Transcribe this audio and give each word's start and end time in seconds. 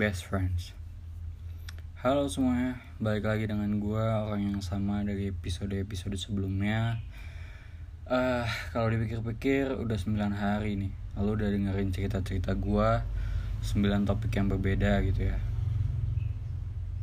best 0.00 0.24
friends. 0.24 0.72
Halo 2.00 2.24
semuanya, 2.32 2.80
balik 2.96 3.28
lagi 3.28 3.44
dengan 3.44 3.68
gue 3.76 4.00
orang 4.00 4.48
yang 4.48 4.64
sama 4.64 5.04
dari 5.04 5.28
episode-episode 5.28 6.16
sebelumnya. 6.16 7.04
uh, 8.08 8.48
kalau 8.72 8.88
dipikir-pikir 8.88 9.76
udah 9.76 10.00
9 10.00 10.16
hari 10.32 10.80
nih, 10.80 10.92
lalu 11.20 11.44
udah 11.44 11.48
dengerin 11.52 11.92
cerita-cerita 11.92 12.56
gue 12.56 12.90
9 13.60 14.08
topik 14.08 14.32
yang 14.40 14.48
berbeda 14.48 15.04
gitu 15.04 15.36
ya. 15.36 15.38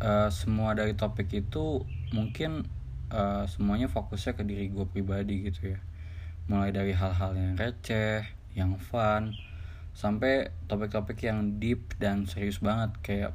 Uh, 0.02 0.34
semua 0.34 0.74
dari 0.74 0.98
topik 0.98 1.30
itu 1.38 1.86
mungkin 2.18 2.66
uh, 3.14 3.46
semuanya 3.46 3.94
fokusnya 3.94 4.34
ke 4.34 4.42
diri 4.42 4.74
gue 4.74 4.90
pribadi 4.90 5.46
gitu 5.46 5.78
ya. 5.78 5.80
Mulai 6.50 6.74
dari 6.74 6.98
hal-hal 6.98 7.38
yang 7.38 7.62
receh, 7.62 8.26
yang 8.58 8.74
fun, 8.82 9.38
sampai 9.98 10.54
topik-topik 10.70 11.26
yang 11.26 11.58
deep 11.58 11.98
dan 11.98 12.30
serius 12.30 12.62
banget 12.62 12.94
kayak 13.02 13.32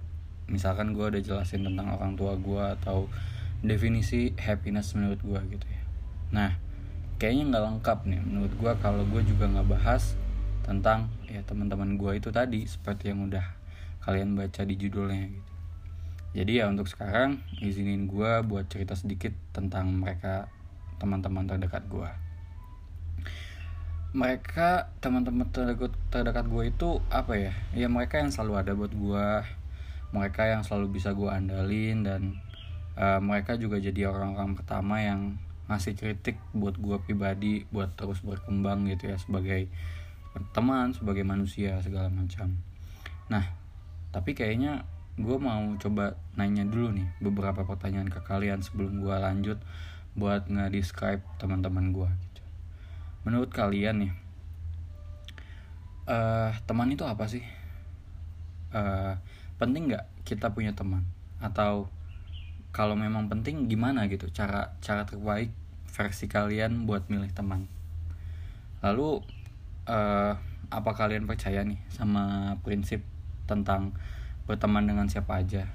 misalkan 0.46 0.94
gue 0.94 1.02
udah 1.02 1.18
jelasin 1.18 1.66
tentang 1.66 1.90
orang 1.98 2.14
tua 2.14 2.38
gue 2.38 2.64
atau 2.78 3.10
definisi 3.66 4.30
happiness 4.38 4.94
menurut 4.94 5.18
gue 5.26 5.58
gitu 5.58 5.66
ya. 5.66 5.82
Nah 6.30 6.50
kayaknya 7.18 7.50
nggak 7.50 7.64
lengkap 7.66 7.98
nih 8.06 8.22
menurut 8.22 8.54
gue 8.54 8.72
kalau 8.78 9.02
gue 9.10 9.26
juga 9.26 9.50
nggak 9.50 9.74
bahas 9.74 10.14
tentang 10.62 11.10
ya 11.26 11.42
teman-teman 11.42 11.98
gue 11.98 12.22
itu 12.22 12.30
tadi 12.30 12.62
seperti 12.62 13.10
yang 13.10 13.26
udah 13.26 13.42
kalian 14.06 14.38
baca 14.38 14.62
di 14.62 14.78
judulnya 14.78 15.34
gitu. 15.34 15.52
Jadi 16.32 16.62
ya 16.62 16.70
untuk 16.70 16.86
sekarang 16.86 17.42
izinin 17.58 18.06
gue 18.06 18.30
buat 18.46 18.70
cerita 18.70 18.94
sedikit 18.94 19.34
tentang 19.50 19.90
mereka 19.98 20.46
teman-teman 21.02 21.42
terdekat 21.42 21.90
gue 21.90 22.10
mereka 24.12 24.92
teman-teman 25.00 25.48
terdekat 25.48 25.96
terdekat 26.12 26.44
gue 26.44 26.64
itu 26.68 27.00
apa 27.08 27.32
ya? 27.36 27.52
Ya 27.72 27.88
mereka 27.88 28.20
yang 28.20 28.28
selalu 28.28 28.60
ada 28.60 28.72
buat 28.76 28.92
gue 28.92 29.26
mereka 30.12 30.44
yang 30.44 30.60
selalu 30.60 31.00
bisa 31.00 31.16
gue 31.16 31.32
andalin 31.32 32.04
dan 32.04 32.22
uh, 33.00 33.16
mereka 33.24 33.56
juga 33.56 33.80
jadi 33.80 34.12
orang-orang 34.12 34.52
pertama 34.52 35.00
yang 35.00 35.40
ngasih 35.72 35.96
kritik 35.96 36.36
buat 36.52 36.76
gue 36.76 37.00
pribadi 37.00 37.64
buat 37.72 37.96
terus 37.96 38.20
berkembang 38.20 38.84
gitu 38.92 39.08
ya 39.08 39.16
sebagai 39.16 39.72
teman 40.52 40.92
sebagai 40.92 41.24
manusia 41.24 41.80
segala 41.80 42.12
macam. 42.12 42.60
Nah 43.32 43.48
tapi 44.12 44.36
kayaknya 44.36 44.84
gue 45.16 45.36
mau 45.40 45.72
coba 45.80 46.20
nanya 46.36 46.68
dulu 46.68 46.92
nih 46.92 47.08
beberapa 47.24 47.64
pertanyaan 47.64 48.12
ke 48.12 48.20
kalian 48.20 48.60
sebelum 48.60 49.00
gue 49.00 49.16
lanjut 49.16 49.58
buat 50.12 50.44
nge-describe 50.52 51.24
teman-teman 51.40 51.96
gue 51.96 52.10
menurut 53.22 53.50
kalian 53.54 54.06
nih 54.06 54.12
uh, 56.06 56.50
teman 56.66 56.90
itu 56.90 57.04
apa 57.06 57.24
sih? 57.30 57.44
Uh, 58.72 59.14
penting 59.60 59.92
nggak 59.92 60.06
kita 60.26 60.50
punya 60.50 60.72
teman? 60.74 61.06
Atau 61.38 61.90
kalau 62.72 62.96
memang 62.96 63.28
penting 63.28 63.68
gimana 63.68 64.08
gitu 64.08 64.32
cara 64.32 64.74
cara 64.80 65.04
terbaik 65.04 65.52
versi 65.92 66.26
kalian 66.26 66.88
buat 66.88 67.06
milih 67.06 67.30
teman? 67.36 67.68
Lalu 68.82 69.22
uh, 69.86 70.34
apa 70.72 70.90
kalian 70.96 71.28
percaya 71.28 71.62
nih 71.62 71.78
sama 71.92 72.56
prinsip 72.64 73.04
tentang 73.44 73.92
berteman 74.48 74.88
dengan 74.88 75.06
siapa 75.06 75.44
aja? 75.44 75.68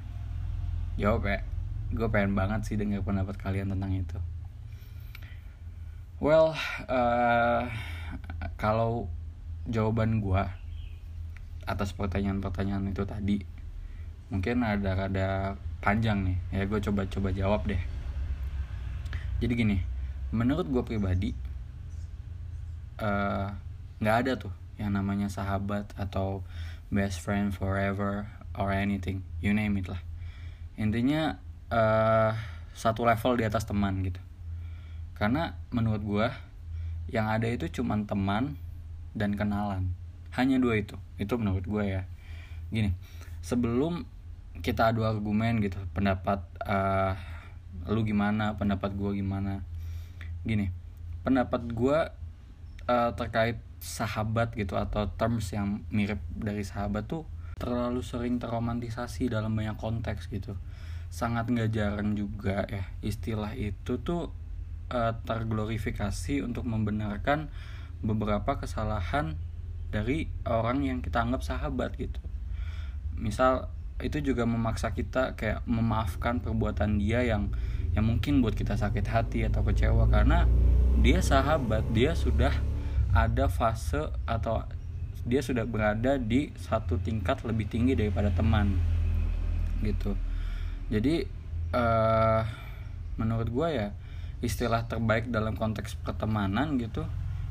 Jawab 0.98 1.30
ya 1.30 1.40
gue 1.88 2.08
pengen 2.12 2.36
banget 2.36 2.68
sih 2.68 2.76
dengar 2.76 3.00
pendapat 3.00 3.40
kalian 3.40 3.72
tentang 3.72 3.96
itu 3.96 4.20
Well, 6.18 6.58
uh, 6.90 7.70
kalau 8.58 9.06
jawaban 9.70 10.18
gue 10.18 10.42
atas 11.70 11.94
pertanyaan-pertanyaan 11.94 12.90
itu 12.90 13.06
tadi 13.06 13.38
mungkin 14.34 14.66
ada 14.66 14.98
rada 14.98 15.30
panjang 15.78 16.26
nih. 16.26 16.38
Ya 16.50 16.66
gue 16.66 16.82
coba-coba 16.82 17.30
jawab 17.30 17.70
deh. 17.70 17.78
Jadi 19.38 19.54
gini 19.54 19.78
menurut 20.34 20.66
gue 20.66 20.82
pribadi 20.82 21.32
eh, 22.98 23.48
nggak 24.02 24.16
uh, 24.18 24.22
ada 24.26 24.34
tuh 24.42 24.54
yang 24.82 24.98
namanya 24.98 25.30
sahabat 25.30 25.94
atau 26.02 26.42
best 26.90 27.22
friend 27.22 27.54
forever 27.54 28.26
or 28.58 28.74
anything. 28.74 29.22
You 29.38 29.54
name 29.54 29.78
it 29.78 29.86
lah. 29.86 30.02
Intinya 30.82 31.38
uh, 31.70 32.34
satu 32.74 33.06
level 33.06 33.38
di 33.38 33.46
atas 33.46 33.70
teman 33.70 34.02
gitu 34.02 34.27
karena 35.18 35.58
menurut 35.74 36.06
gue 36.06 36.28
yang 37.10 37.26
ada 37.26 37.50
itu 37.50 37.82
cuma 37.82 37.98
teman 38.06 38.56
dan 39.18 39.34
kenalan. 39.34 39.98
Hanya 40.38 40.62
dua 40.62 40.78
itu. 40.78 40.94
Itu 41.18 41.42
menurut 41.42 41.66
gue 41.66 41.84
ya. 41.84 42.06
Gini 42.70 42.94
sebelum 43.42 44.06
kita 44.60 44.90
adu 44.92 45.06
argumen 45.06 45.62
gitu 45.62 45.78
pendapat 45.94 46.42
uh, 46.66 47.14
lu 47.88 48.06
gimana 48.06 48.54
pendapat 48.62 48.94
gue 48.94 49.18
gimana. 49.18 49.66
Gini 50.46 50.70
pendapat 51.26 51.66
gue 51.74 52.00
uh, 52.88 53.12
terkait 53.18 53.58
sahabat 53.78 54.54
gitu 54.58 54.74
atau 54.78 55.10
terms 55.18 55.54
yang 55.54 55.86
mirip 55.94 56.22
dari 56.34 56.66
sahabat 56.66 57.06
tuh 57.06 57.26
terlalu 57.58 58.06
sering 58.06 58.38
terromantisasi 58.38 59.34
dalam 59.34 59.58
banyak 59.58 59.78
konteks 59.82 60.30
gitu. 60.30 60.54
Sangat 61.10 61.50
nggak 61.50 61.74
jarang 61.74 62.14
juga 62.14 62.68
ya 62.70 62.86
istilah 63.02 63.56
itu 63.58 63.98
tuh 64.04 64.30
uh, 64.92 65.14
terglorifikasi 65.24 66.44
untuk 66.44 66.68
membenarkan 66.68 67.52
beberapa 68.04 68.62
kesalahan 68.62 69.36
dari 69.90 70.28
orang 70.44 70.84
yang 70.84 71.00
kita 71.00 71.24
anggap 71.24 71.42
sahabat 71.42 71.96
gitu. 71.96 72.20
Misal 73.18 73.72
itu 73.98 74.22
juga 74.22 74.46
memaksa 74.46 74.94
kita 74.94 75.34
kayak 75.34 75.66
memaafkan 75.66 76.38
perbuatan 76.38 77.02
dia 77.02 77.26
yang 77.26 77.50
yang 77.98 78.06
mungkin 78.06 78.46
buat 78.46 78.54
kita 78.54 78.78
sakit 78.78 79.06
hati 79.10 79.40
atau 79.50 79.66
kecewa 79.66 80.06
karena 80.06 80.46
dia 81.02 81.18
sahabat, 81.18 81.82
dia 81.98 82.14
sudah 82.14 82.54
ada 83.10 83.50
fase 83.50 84.14
atau 84.30 84.62
dia 85.26 85.42
sudah 85.42 85.66
berada 85.66 86.22
di 86.22 86.54
satu 86.62 87.02
tingkat 87.02 87.42
lebih 87.42 87.66
tinggi 87.66 87.98
daripada 87.98 88.30
teman 88.30 88.78
gitu. 89.82 90.14
Jadi 90.94 91.26
uh, 91.74 92.42
menurut 93.18 93.50
gue 93.50 93.68
ya 93.74 93.88
istilah 94.40 94.86
terbaik 94.86 95.34
dalam 95.34 95.58
konteks 95.58 95.98
pertemanan 96.06 96.78
gitu 96.78 97.06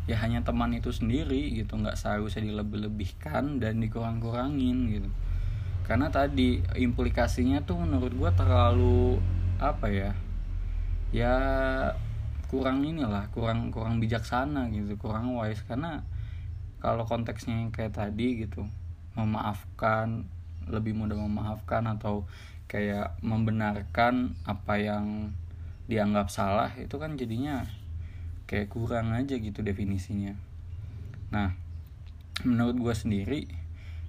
ya 0.06 0.22
hanya 0.22 0.46
teman 0.46 0.70
itu 0.70 0.94
sendiri 0.94 1.50
gitu 1.58 1.74
nggak 1.74 1.98
seharusnya 1.98 2.46
dilebih-lebihkan 2.46 3.58
dan 3.58 3.82
dikurang-kurangin 3.82 4.78
gitu. 4.94 5.10
Karena 5.82 6.10
tadi 6.10 6.62
implikasinya 6.78 7.62
tuh 7.66 7.82
menurut 7.82 8.14
gue 8.14 8.30
terlalu 8.38 9.18
apa 9.58 9.86
ya 9.90 10.12
ya 11.10 11.34
kurang 12.46 12.86
inilah 12.86 13.26
kurang 13.34 13.74
kurang 13.74 13.98
bijaksana 13.98 14.70
gitu 14.70 14.94
kurang 14.94 15.34
wise. 15.34 15.66
Karena 15.66 16.06
kalau 16.78 17.02
konteksnya 17.02 17.66
yang 17.66 17.74
kayak 17.74 17.98
tadi 17.98 18.46
gitu 18.46 18.62
memaafkan 19.18 20.30
lebih 20.70 20.94
mudah 20.94 21.18
memaafkan 21.18 21.82
atau 21.98 22.30
kayak 22.70 23.18
membenarkan 23.22 24.38
apa 24.46 24.74
yang 24.78 25.34
dianggap 25.86 26.30
salah 26.30 26.74
itu 26.78 26.98
kan 26.98 27.14
jadinya 27.14 27.66
kayak 28.46 28.70
kurang 28.70 29.14
aja 29.14 29.34
gitu 29.38 29.62
definisinya. 29.62 30.34
Nah 31.30 31.54
menurut 32.44 32.76
gue 32.76 32.94
sendiri 32.94 33.40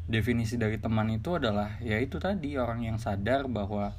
definisi 0.08 0.56
dari 0.56 0.80
teman 0.80 1.12
itu 1.12 1.36
adalah 1.36 1.76
ya 1.84 2.00
itu 2.00 2.18
tadi 2.18 2.56
orang 2.56 2.88
yang 2.88 2.98
sadar 2.98 3.46
bahwa 3.52 3.92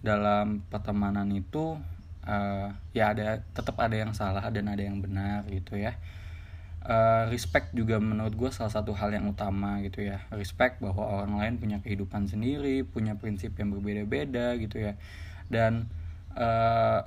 dalam 0.00 0.64
pertemanan 0.72 1.28
itu 1.28 1.76
uh, 2.24 2.68
ya 2.96 3.12
ada 3.12 3.44
tetap 3.52 3.76
ada 3.76 3.92
yang 3.92 4.16
salah 4.16 4.48
dan 4.48 4.72
ada 4.72 4.80
yang 4.80 4.98
benar 5.04 5.44
gitu 5.52 5.76
ya. 5.76 6.00
Uh, 6.80 7.28
respect 7.28 7.76
juga 7.76 8.00
menurut 8.00 8.32
gue 8.32 8.48
salah 8.48 8.72
satu 8.72 8.96
hal 8.96 9.12
yang 9.12 9.28
utama 9.28 9.84
gitu 9.84 10.00
ya. 10.00 10.24
Respect 10.32 10.80
bahwa 10.80 11.04
orang 11.20 11.36
lain 11.36 11.54
punya 11.60 11.78
kehidupan 11.84 12.24
sendiri 12.24 12.88
punya 12.88 13.20
prinsip 13.20 13.52
yang 13.60 13.68
berbeda-beda 13.76 14.56
gitu 14.56 14.80
ya. 14.80 14.96
Dan 15.52 15.92
uh, 16.32 17.04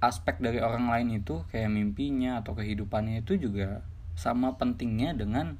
aspek 0.00 0.38
dari 0.38 0.60
orang 0.60 0.92
lain 0.92 1.24
itu 1.24 1.42
kayak 1.48 1.72
mimpinya 1.72 2.44
atau 2.44 2.52
kehidupannya 2.52 3.24
itu 3.24 3.40
juga 3.40 3.80
sama 4.16 4.56
pentingnya 4.56 5.16
dengan 5.16 5.56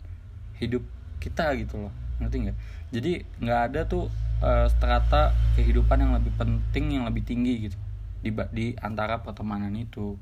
hidup 0.61 0.85
kita 1.21 1.57
gitu 1.57 1.89
loh. 1.89 1.93
Ngerti 2.21 2.37
nggak? 2.49 2.59
Jadi 2.93 3.13
nggak 3.41 3.61
ada 3.73 3.81
tuh 3.89 4.09
uh, 4.41 4.69
strata 4.69 5.33
kehidupan 5.57 6.01
yang 6.01 6.13
lebih 6.17 6.33
penting 6.37 7.01
yang 7.01 7.05
lebih 7.09 7.25
tinggi 7.25 7.69
gitu 7.69 7.77
di 8.25 8.31
di 8.53 8.67
antara 8.81 9.21
pertemanan 9.25 9.73
itu. 9.77 10.17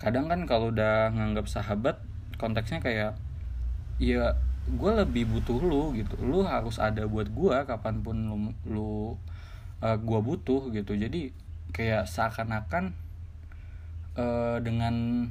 Kadang 0.00 0.28
kan 0.28 0.44
kalau 0.44 0.72
udah 0.72 1.12
nganggap 1.12 1.48
sahabat 1.48 2.00
konteksnya 2.36 2.82
kayak 2.82 3.12
ya 4.02 4.36
gue 4.64 4.92
lebih 4.96 5.28
butuh 5.28 5.60
lu 5.60 5.92
gitu. 5.96 6.16
Lu 6.20 6.44
harus 6.44 6.80
ada 6.80 7.04
buat 7.08 7.28
gue 7.28 7.56
kapan 7.68 8.00
pun 8.00 8.16
lu 8.16 8.36
lu 8.68 8.84
uh, 8.84 9.04
eh, 9.84 9.96
gue 10.00 10.20
butuh 10.20 10.72
gitu. 10.72 10.96
Jadi 10.96 11.32
kayak 11.72 12.08
seakan-akan 12.08 13.03
uh, 14.18 14.58
dengan 14.62 15.26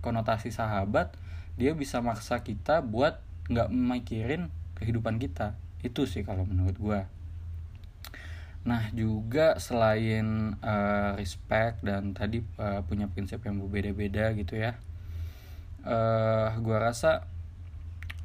konotasi 0.00 0.52
sahabat 0.54 1.14
dia 1.56 1.72
bisa 1.72 2.04
maksa 2.04 2.44
kita 2.44 2.84
buat 2.84 3.20
nggak 3.48 3.72
mikirin 3.72 4.52
kehidupan 4.76 5.16
kita. 5.16 5.56
Itu 5.80 6.04
sih 6.04 6.22
kalau 6.26 6.44
menurut 6.44 6.76
gue 6.76 7.00
nah 8.66 8.82
juga 8.90 9.62
selain 9.62 10.58
uh, 10.58 11.14
respect 11.14 11.86
dan 11.86 12.18
tadi 12.18 12.42
uh, 12.58 12.82
punya 12.82 13.06
prinsip 13.06 13.38
yang 13.46 13.62
berbeda-beda 13.62 14.34
gitu 14.34 14.58
ya 14.58 14.74
uh, 15.86 16.50
gue 16.58 16.76
rasa 16.76 17.24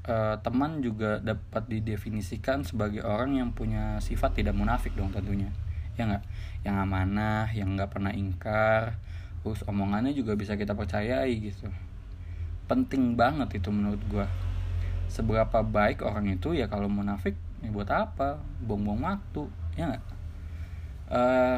uh, 0.09 0.35
teman 0.41 0.81
juga 0.81 1.21
dapat 1.21 1.69
didefinisikan 1.69 2.65
sebagai 2.65 3.05
orang 3.05 3.37
yang 3.37 3.53
punya 3.53 4.01
sifat 4.01 4.41
tidak 4.41 4.57
munafik 4.57 4.97
dong 4.97 5.13
tentunya. 5.13 5.53
Ya 5.95 6.09
nggak? 6.09 6.25
Yang 6.65 6.75
amanah 6.81 7.47
yang 7.53 7.77
nggak 7.77 7.91
pernah 7.93 8.13
ingkar 8.13 8.97
terus 9.41 9.65
omongannya 9.65 10.13
juga 10.13 10.37
bisa 10.37 10.53
kita 10.53 10.77
percayai 10.77 11.33
gitu. 11.41 11.67
Penting 12.69 13.17
banget 13.17 13.57
itu 13.57 13.69
menurut 13.73 14.01
gue 14.07 14.25
seberapa 15.11 15.59
baik 15.59 16.07
orang 16.07 16.31
itu 16.31 16.55
ya 16.55 16.71
kalau 16.71 16.87
munafik 16.87 17.35
ya 17.59 17.69
buat 17.73 17.89
apa? 17.89 18.39
Buang-buang 18.63 19.01
waktu 19.03 19.43
ya 19.75 19.91
nggak? 19.91 20.05
Uh, 21.11 21.57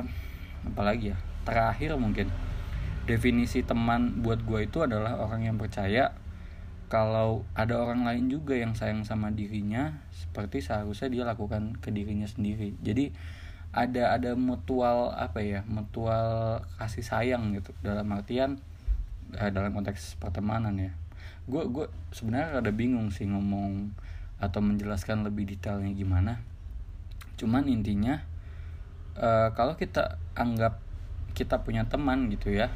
apalagi 0.74 1.14
ya? 1.14 1.18
Terakhir 1.44 2.00
mungkin. 2.00 2.32
Definisi 3.04 3.68
teman 3.68 4.24
buat 4.24 4.40
gue 4.48 4.64
itu 4.64 4.80
adalah 4.80 5.20
orang 5.20 5.44
yang 5.44 5.60
percaya 5.60 6.16
kalau 6.88 7.44
ada 7.52 7.82
orang 7.82 8.08
lain 8.08 8.32
juga 8.32 8.56
yang 8.56 8.78
sayang 8.78 9.04
sama 9.04 9.34
dirinya 9.34 10.06
seperti 10.14 10.62
seharusnya 10.62 11.10
dia 11.10 11.24
lakukan 11.28 11.76
ke 11.84 11.92
dirinya 11.92 12.30
sendiri. 12.30 12.78
Jadi 12.80 13.12
ada 13.74 14.14
ada 14.14 14.38
mutual 14.38 15.10
apa 15.18 15.42
ya 15.42 15.66
mutual 15.66 16.62
kasih 16.78 17.02
sayang 17.02 17.58
gitu. 17.58 17.74
Dalam 17.82 18.06
artian 18.14 18.62
uh, 19.34 19.50
dalam 19.50 19.74
konteks 19.74 20.22
pertemanan 20.22 20.78
ya. 20.78 20.94
Gue 21.50 21.66
gue 21.68 21.90
sebenarnya 22.14 22.62
ada 22.62 22.72
bingung 22.72 23.10
sih 23.10 23.26
ngomong 23.26 23.98
atau 24.38 24.62
menjelaskan 24.62 25.26
lebih 25.26 25.50
detailnya 25.50 25.90
gimana. 25.98 26.46
Cuman 27.36 27.66
intinya 27.66 28.22
uh, 29.18 29.50
kalau 29.58 29.74
kita 29.74 30.22
anggap 30.38 30.78
kita 31.34 31.66
punya 31.66 31.90
teman 31.90 32.30
gitu 32.30 32.54
ya 32.54 32.70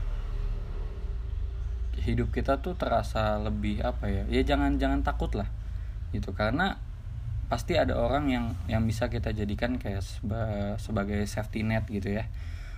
hidup 1.97 2.33
kita 2.33 2.57
tuh 2.61 2.73
terasa 2.73 3.37
lebih 3.37 3.85
apa 3.85 4.09
ya 4.09 4.23
ya 4.29 4.41
jangan 4.41 4.81
jangan 4.81 5.05
takut 5.05 5.29
lah 5.37 5.45
gitu. 6.09 6.33
Karena 6.33 6.81
pasti 7.47 7.79
ada 7.79 7.95
orang 7.95 8.27
yang 8.27 8.45
yang 8.67 8.83
bisa 8.83 9.07
kita 9.07 9.31
jadikan 9.31 9.79
kayak 9.79 10.03
seba, 10.03 10.75
sebagai 10.79 11.23
safety 11.27 11.63
net 11.63 11.87
gitu 11.87 12.19
ya. 12.19 12.27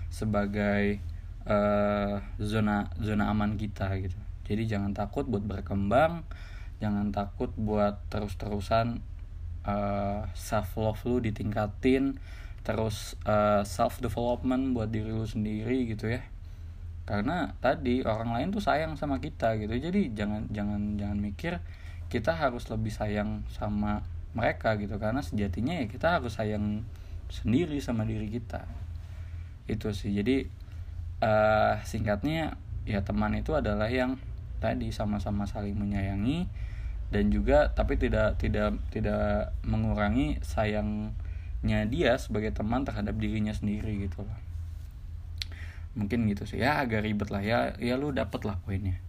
Sebagai 0.10 1.02
uh, 1.46 2.22
zona 2.42 2.90
zona 2.98 3.30
aman 3.30 3.58
kita 3.58 3.90
gitu. 4.02 4.18
Jadi 4.50 4.66
jangan 4.66 4.98
takut 4.98 5.30
buat 5.30 5.46
berkembang 5.46 6.26
jangan 6.80 7.12
takut 7.12 7.52
buat 7.60 8.00
terus-terusan 8.08 9.04
uh, 9.68 9.70
eh, 9.70 10.22
self 10.32 10.80
love 10.80 11.04
lu 11.04 11.20
ditingkatin 11.20 12.16
terus 12.64 13.20
uh, 13.28 13.62
eh, 13.62 13.64
self 13.68 14.00
development 14.00 14.72
buat 14.72 14.88
diri 14.88 15.12
lu 15.12 15.28
sendiri 15.28 15.86
gitu 15.92 16.08
ya. 16.08 16.24
Karena 17.04 17.52
tadi 17.60 18.06
orang 18.06 18.32
lain 18.32 18.48
tuh 18.56 18.64
sayang 18.64 18.96
sama 18.96 19.20
kita 19.20 19.60
gitu. 19.60 19.76
Jadi 19.76 20.16
jangan 20.16 20.48
jangan 20.50 20.96
jangan 20.96 21.20
mikir 21.20 21.54
kita 22.10 22.34
harus 22.34 22.66
lebih 22.72 22.90
sayang 22.90 23.46
sama 23.54 24.02
mereka 24.38 24.78
gitu 24.78 25.02
karena 25.02 25.26
sejatinya 25.26 25.82
ya 25.82 25.86
kita 25.90 26.22
harus 26.22 26.38
sayang 26.38 26.86
sendiri 27.30 27.78
sama 27.82 28.06
diri 28.06 28.30
kita. 28.30 28.66
Itu 29.70 29.94
sih. 29.94 30.14
Jadi 30.14 30.46
uh, 31.22 31.78
singkatnya 31.86 32.58
ya 32.86 33.06
teman 33.06 33.38
itu 33.38 33.54
adalah 33.54 33.90
yang 33.90 34.18
tadi 34.60 34.92
sama-sama 34.92 35.48
saling 35.48 35.78
menyayangi 35.78 36.50
dan 37.10 37.32
juga 37.34 37.72
tapi 37.74 37.96
tidak 37.96 38.38
tidak 38.38 38.76
tidak 38.94 39.56
mengurangi 39.66 40.38
sayangnya 40.46 41.86
dia 41.90 42.20
sebagai 42.20 42.54
teman 42.54 42.86
terhadap 42.86 43.18
dirinya 43.18 43.54
sendiri 43.54 43.98
gitu 44.06 44.26
loh. 44.26 44.40
Mungkin 45.98 46.30
gitu 46.30 46.46
sih. 46.46 46.62
Ya 46.62 46.82
agak 46.82 47.06
ribet 47.06 47.34
lah. 47.34 47.42
Ya 47.42 47.74
ya 47.82 47.98
lu 47.98 48.14
dapet 48.14 48.46
lah 48.46 48.62
poinnya. 48.62 49.02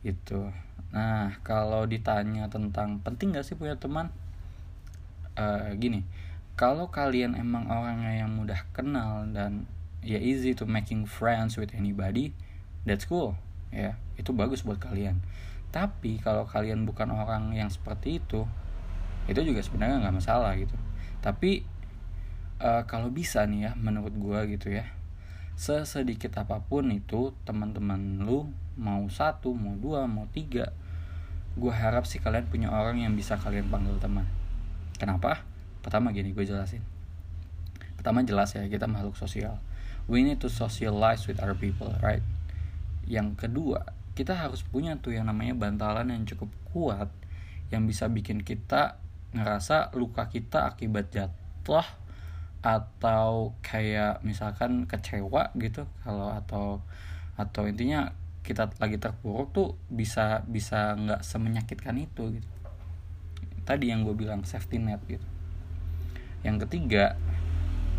Gitu. 0.00 0.48
Nah 0.96 1.36
kalau 1.44 1.84
ditanya 1.84 2.48
tentang 2.48 3.04
penting 3.04 3.36
gak 3.36 3.44
sih 3.44 3.54
punya 3.54 3.76
teman 3.76 4.08
uh, 5.40 5.72
gini 5.80 6.04
kalau 6.60 6.92
kalian 6.92 7.40
emang 7.40 7.72
orangnya 7.72 8.20
yang 8.20 8.36
mudah 8.36 8.68
kenal 8.76 9.24
dan 9.32 9.64
ya 10.04 10.20
easy 10.20 10.52
to 10.52 10.68
making 10.68 11.08
friends 11.08 11.56
with 11.56 11.72
anybody 11.72 12.36
that's 12.84 13.08
cool 13.08 13.32
ya. 13.72 13.96
Itu 14.20 14.36
bagus 14.36 14.60
buat 14.60 14.76
kalian. 14.76 15.24
Tapi 15.72 16.20
kalau 16.20 16.44
kalian 16.44 16.84
bukan 16.84 17.16
orang 17.16 17.56
yang 17.56 17.72
seperti 17.72 18.20
itu 18.20 18.44
itu 19.24 19.40
juga 19.40 19.64
sebenarnya 19.64 20.04
nggak 20.04 20.16
masalah 20.20 20.52
gitu. 20.60 20.76
Tapi 21.24 21.64
uh, 22.60 22.84
kalau 22.84 23.08
bisa 23.08 23.48
nih 23.48 23.70
ya 23.70 23.72
menurut 23.80 24.12
gue 24.12 24.60
gitu 24.60 24.68
ya 24.68 24.84
sesedikit 25.56 26.32
apa 26.40 26.60
pun 26.60 26.88
itu 26.88 27.36
teman-teman 27.44 28.24
lu 28.24 28.48
mau 28.80 29.04
satu 29.12 29.52
mau 29.52 29.76
dua 29.76 30.08
mau 30.08 30.24
tiga 30.32 30.72
gue 31.52 31.68
harap 31.68 32.08
sih 32.08 32.16
kalian 32.16 32.48
punya 32.48 32.68
orang 32.72 33.04
yang 33.04 33.12
bisa 33.12 33.36
kalian 33.36 33.68
panggil 33.68 34.00
teman 34.00 34.24
kenapa? 35.00 35.40
Pertama 35.80 36.12
gini 36.12 36.36
gue 36.36 36.44
jelasin. 36.44 36.84
Pertama 37.96 38.20
jelas 38.20 38.52
ya 38.52 38.68
kita 38.68 38.84
makhluk 38.84 39.16
sosial. 39.16 39.56
We 40.04 40.20
need 40.20 40.44
to 40.44 40.52
socialize 40.52 41.24
with 41.24 41.40
other 41.40 41.56
people 41.56 41.88
right? 42.04 42.20
Yang 43.08 43.48
kedua 43.48 43.96
kita 44.12 44.36
harus 44.36 44.60
punya 44.60 45.00
tuh 45.00 45.16
yang 45.16 45.24
namanya 45.24 45.56
bantalan 45.56 46.12
yang 46.12 46.28
cukup 46.28 46.52
kuat 46.68 47.08
yang 47.72 47.88
bisa 47.88 48.12
bikin 48.12 48.44
kita 48.44 49.00
ngerasa 49.32 49.94
luka 49.96 50.28
kita 50.28 50.68
akibat 50.68 51.08
jatuh 51.14 51.86
atau 52.60 53.56
kayak 53.64 54.20
misalkan 54.20 54.84
kecewa 54.84 55.54
gitu 55.56 55.88
kalau 56.04 56.28
atau 56.34 56.84
atau 57.40 57.62
intinya 57.64 58.12
kita 58.44 58.68
lagi 58.76 59.00
terpuruk 59.00 59.48
tuh 59.56 59.68
bisa 59.88 60.44
bisa 60.44 60.92
nggak 60.92 61.24
semenyakitkan 61.24 61.96
itu 61.96 62.36
gitu 62.36 62.48
tadi 63.70 63.94
yang 63.94 64.02
gue 64.02 64.18
bilang 64.18 64.42
safety 64.42 64.82
net 64.82 64.98
gitu. 65.06 65.22
Yang 66.42 66.66
ketiga 66.66 67.14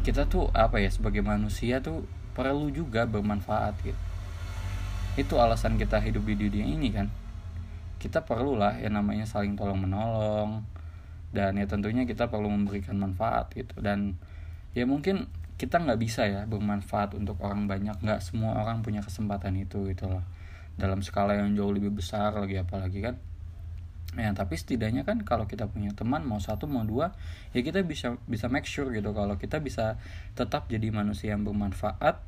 kita 0.03 0.27
tuh 0.27 0.51
apa 0.51 0.83
ya 0.83 0.91
sebagai 0.91 1.23
manusia 1.23 1.79
tuh 1.79 2.03
perlu 2.36 2.67
juga 2.75 3.07
bermanfaat 3.07 3.79
gitu. 3.88 4.01
Itu 5.15 5.39
alasan 5.39 5.79
kita 5.79 6.03
hidup 6.03 6.27
di 6.27 6.36
dunia 6.36 6.67
ini 6.67 6.91
kan. 6.91 7.07
Kita 8.03 8.19
perlulah 8.27 8.84
yang 8.84 9.00
namanya 9.00 9.24
saling 9.24 9.55
tolong 9.55 9.79
menolong 9.79 10.67
dan 11.31 11.55
ya 11.55 11.63
tentunya 11.63 12.03
kita 12.03 12.27
perlu 12.27 12.51
memberikan 12.51 13.00
manfaat 13.00 13.55
gitu. 13.55 13.79
Dan 13.79 14.19
ya 14.75 14.84
mungkin 14.84 15.31
kita 15.55 15.79
nggak 15.79 16.00
bisa 16.03 16.27
ya 16.27 16.43
bermanfaat 16.51 17.15
untuk 17.15 17.39
orang 17.39 17.72
banyak. 17.72 17.95
Nggak 18.03 18.19
semua 18.19 18.60
orang 18.60 18.84
punya 18.84 19.00
kesempatan 19.00 19.55
itu 19.55 19.88
gitu 19.88 20.12
loh. 20.12 20.27
Dalam 20.75 21.00
skala 21.00 21.39
yang 21.39 21.55
jauh 21.55 21.72
lebih 21.72 21.95
besar 21.95 22.36
lagi 22.36 22.60
apalagi 22.60 23.00
kan 23.00 23.30
ya 24.12 24.36
tapi 24.36 24.60
setidaknya 24.60 25.08
kan 25.08 25.24
kalau 25.24 25.48
kita 25.48 25.72
punya 25.72 25.96
teman 25.96 26.27
mau 26.27 26.36
satu 26.44 26.68
mau 26.68 26.84
dua 26.84 27.15
ya 27.56 27.63
kita 27.63 27.80
bisa 27.88 28.20
bisa 28.27 28.51
make 28.51 28.68
sure 28.68 28.91
gitu. 28.91 29.12
Kalau 29.15 29.36
kita 29.39 29.63
bisa 29.63 29.96
tetap 30.36 30.68
jadi 30.68 30.91
manusia 30.91 31.36
yang 31.36 31.48
bermanfaat 31.48 32.20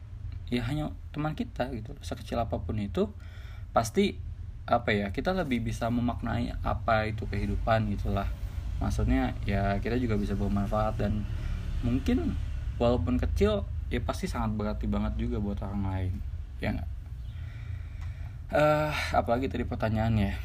ya 0.47 0.63
hanya 0.67 0.95
teman 1.11 1.35
kita 1.35 1.71
gitu. 1.75 1.95
Sekecil 1.99 2.39
apa 2.39 2.59
pun 2.61 2.79
itu 2.79 3.11
pasti 3.75 4.15
apa 4.63 4.95
ya 4.95 5.11
kita 5.11 5.35
lebih 5.35 5.59
bisa 5.59 5.91
memaknai 5.91 6.55
apa 6.63 7.11
itu 7.11 7.27
kehidupan 7.27 7.83
gitulah 7.91 8.31
maksudnya 8.79 9.35
ya 9.43 9.75
kita 9.83 9.99
juga 9.99 10.15
bisa 10.15 10.39
bermanfaat 10.39 11.03
dan 11.03 11.27
mungkin 11.83 12.39
walaupun 12.79 13.19
kecil 13.19 13.67
ya 13.91 14.01
pasti 14.01 14.25
sangat 14.25 14.57
berarti 14.57 14.89
banget 14.89 15.13
juga 15.19 15.37
buat 15.37 15.59
orang 15.61 15.83
lain. 15.85 16.13
Ya 16.57 16.69
nggak? 16.73 16.89
Uh, 18.53 18.93
apalagi 19.17 19.49
tadi 19.49 19.65
pertanyaannya 19.65 20.37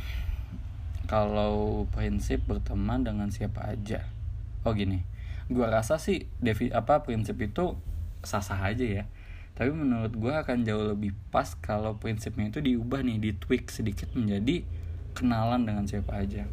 kalau 1.08 1.88
prinsip 1.88 2.44
berteman 2.44 3.02
dengan 3.02 3.32
siapa 3.32 3.64
aja. 3.64 4.04
Oh 4.62 4.76
gini. 4.76 5.02
Gua 5.48 5.72
rasa 5.72 5.96
sih 5.96 6.28
devi 6.44 6.68
apa 6.68 7.00
prinsip 7.00 7.40
itu 7.40 7.72
sah 8.20 8.44
sah 8.44 8.60
aja 8.60 8.84
ya. 8.84 9.04
Tapi 9.56 9.74
menurut 9.74 10.14
gue 10.14 10.30
akan 10.30 10.62
jauh 10.62 10.94
lebih 10.94 11.18
pas 11.34 11.58
kalau 11.58 11.98
prinsipnya 11.98 12.46
itu 12.46 12.62
diubah 12.62 13.02
nih 13.02 13.18
di 13.18 13.30
tweak 13.34 13.74
sedikit 13.74 14.06
menjadi 14.14 14.62
kenalan 15.18 15.66
dengan 15.66 15.82
siapa 15.88 16.22
aja. 16.22 16.46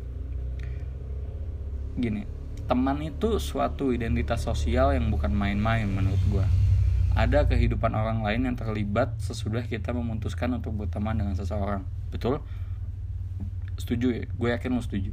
Gini 1.99 2.25
teman 2.65 2.97
itu 3.05 3.37
suatu 3.37 3.93
identitas 3.93 4.41
sosial 4.41 4.97
yang 4.97 5.13
bukan 5.13 5.29
main-main 5.29 5.85
menurut 5.85 6.17
gue 6.33 6.45
ada 7.13 7.45
kehidupan 7.45 7.93
orang 7.93 8.25
lain 8.25 8.49
yang 8.49 8.57
terlibat 8.57 9.13
sesudah 9.21 9.61
kita 9.61 9.93
memutuskan 9.93 10.49
untuk 10.57 10.73
berteman 10.73 11.13
dengan 11.15 11.37
seseorang. 11.37 11.85
Betul 12.09 12.41
setuju 13.79 14.07
ya? 14.11 14.23
Gue 14.35 14.49
yakin 14.55 14.75
lo 14.75 14.81
setuju. 14.81 15.11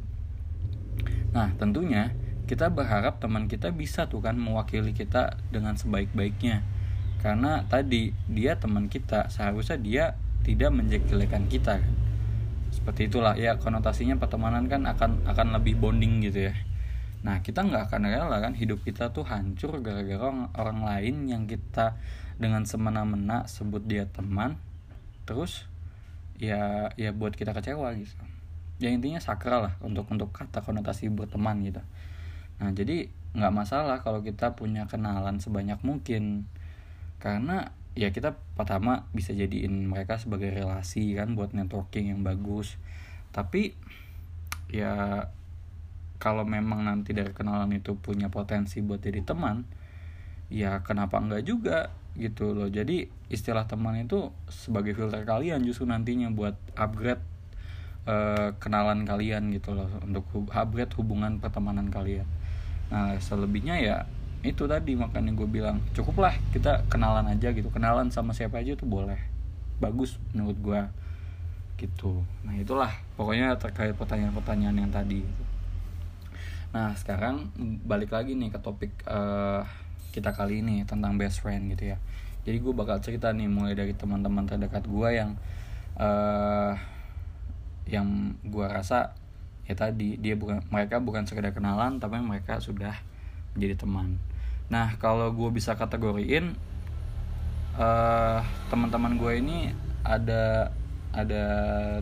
Nah 1.32 1.54
tentunya 1.56 2.12
kita 2.44 2.68
berharap 2.68 3.22
teman 3.22 3.48
kita 3.48 3.72
bisa 3.72 4.10
tuh 4.10 4.20
kan 4.20 4.36
mewakili 4.36 4.92
kita 4.92 5.38
dengan 5.48 5.78
sebaik-baiknya. 5.78 6.60
Karena 7.22 7.62
tadi 7.70 8.12
dia 8.26 8.58
teman 8.58 8.90
kita. 8.90 9.30
Seharusnya 9.30 9.78
dia 9.78 10.04
tidak 10.42 10.74
menjelekkan 10.74 11.46
kita 11.46 11.78
kan. 11.80 11.94
Seperti 12.74 13.08
itulah. 13.08 13.38
Ya 13.38 13.56
konotasinya 13.56 14.18
pertemanan 14.18 14.66
kan 14.66 14.84
akan 14.84 15.24
akan 15.24 15.48
lebih 15.56 15.78
bonding 15.78 16.20
gitu 16.26 16.50
ya. 16.50 16.54
Nah 17.22 17.38
kita 17.40 17.62
nggak 17.62 17.88
akan 17.88 18.10
rela 18.10 18.42
kan 18.42 18.58
hidup 18.58 18.82
kita 18.82 19.14
tuh 19.14 19.22
hancur 19.22 19.78
gara-gara 19.78 20.18
orang, 20.18 20.50
orang 20.58 20.78
lain 20.82 21.16
yang 21.30 21.42
kita 21.46 21.94
dengan 22.36 22.66
semena-mena 22.66 23.46
sebut 23.46 23.86
dia 23.86 24.10
teman. 24.10 24.58
Terus 25.22 25.70
ya 26.42 26.90
ya 26.98 27.14
buat 27.14 27.38
kita 27.38 27.54
kecewa 27.54 27.94
gitu 27.94 28.18
ya 28.82 28.90
intinya 28.90 29.22
sakral 29.22 29.70
lah 29.70 29.74
untuk 29.78 30.10
untuk 30.10 30.34
kata 30.34 30.58
konotasi 30.66 31.06
berteman 31.06 31.62
gitu. 31.62 31.78
Nah 32.58 32.74
jadi 32.74 33.06
nggak 33.38 33.54
masalah 33.54 34.02
kalau 34.02 34.26
kita 34.26 34.58
punya 34.58 34.90
kenalan 34.90 35.38
sebanyak 35.38 35.78
mungkin. 35.86 36.50
Karena 37.22 37.70
ya 37.94 38.10
kita 38.10 38.34
pertama 38.58 39.06
bisa 39.14 39.30
jadiin 39.30 39.86
mereka 39.86 40.18
sebagai 40.18 40.50
relasi 40.50 41.14
kan 41.14 41.38
buat 41.38 41.54
networking 41.54 42.10
yang 42.10 42.26
bagus. 42.26 42.74
Tapi 43.30 43.78
ya 44.66 45.30
kalau 46.18 46.42
memang 46.42 46.82
nanti 46.82 47.14
dari 47.14 47.30
kenalan 47.30 47.70
itu 47.70 47.94
punya 47.94 48.34
potensi 48.34 48.82
buat 48.82 48.98
jadi 48.98 49.22
teman 49.22 49.62
ya 50.52 50.82
kenapa 50.82 51.22
enggak 51.22 51.46
juga 51.46 51.78
gitu 52.18 52.52
loh. 52.52 52.68
Jadi 52.68 53.08
istilah 53.32 53.64
teman 53.64 53.96
itu 53.96 54.28
sebagai 54.52 54.92
filter 54.92 55.24
kalian 55.24 55.64
justru 55.64 55.88
nantinya 55.88 56.28
buat 56.28 56.58
upgrade 56.76 57.31
uh, 58.06 58.54
kenalan 58.58 59.04
kalian 59.06 59.52
gitu 59.54 59.74
loh 59.74 59.88
untuk 60.02 60.26
upgrade 60.50 60.92
hubungan 60.98 61.38
pertemanan 61.38 61.88
kalian. 61.88 62.26
Nah 62.90 63.16
selebihnya 63.18 63.78
ya 63.80 63.96
itu 64.42 64.66
tadi 64.66 64.98
makanya 64.98 65.30
gue 65.38 65.46
bilang 65.46 65.78
cukuplah 65.94 66.34
kita 66.50 66.86
kenalan 66.90 67.30
aja 67.30 67.54
gitu. 67.54 67.70
Kenalan 67.70 68.10
sama 68.10 68.34
siapa 68.34 68.58
aja 68.58 68.74
tuh 68.74 68.90
boleh. 68.90 69.18
Bagus 69.78 70.18
menurut 70.34 70.58
gue 70.58 70.80
gitu. 71.82 72.22
Nah 72.46 72.54
itulah 72.54 72.90
pokoknya 73.18 73.58
terkait 73.58 73.94
pertanyaan-pertanyaan 73.94 74.76
yang 74.86 74.92
tadi 74.92 75.22
nah 76.72 76.96
sekarang 76.96 77.52
balik 77.84 78.16
lagi 78.16 78.32
nih 78.32 78.48
ke 78.48 78.56
topik 78.56 78.88
uh, 79.04 79.60
kita 80.08 80.32
kali 80.32 80.64
ini 80.64 80.88
tentang 80.88 81.20
best 81.20 81.44
friend 81.44 81.68
gitu 81.72 81.92
ya. 81.92 82.00
Jadi 82.48 82.58
gue 82.58 82.72
bakal 82.74 82.96
cerita 83.04 83.28
nih 83.30 83.48
mulai 83.48 83.76
dari 83.76 83.92
teman-teman 83.92 84.48
terdekat 84.48 84.88
gue 84.88 85.08
yang 85.12 85.36
uh, 86.00 86.74
yang 87.86 88.38
gue 88.46 88.66
rasa 88.66 89.14
ya 89.66 89.74
tadi 89.78 90.18
dia 90.18 90.34
bukan 90.34 90.62
mereka 90.68 90.98
bukan 90.98 91.22
sekedar 91.26 91.54
kenalan 91.54 92.02
tapi 92.02 92.18
mereka 92.18 92.58
sudah 92.58 92.98
menjadi 93.54 93.86
teman. 93.86 94.18
Nah 94.68 94.96
kalau 94.98 95.30
gue 95.30 95.50
bisa 95.54 95.78
kategoriin 95.78 96.56
uh, 97.78 98.40
teman-teman 98.72 99.16
gue 99.18 99.32
ini 99.38 99.58
ada 100.02 100.74
ada 101.12 101.44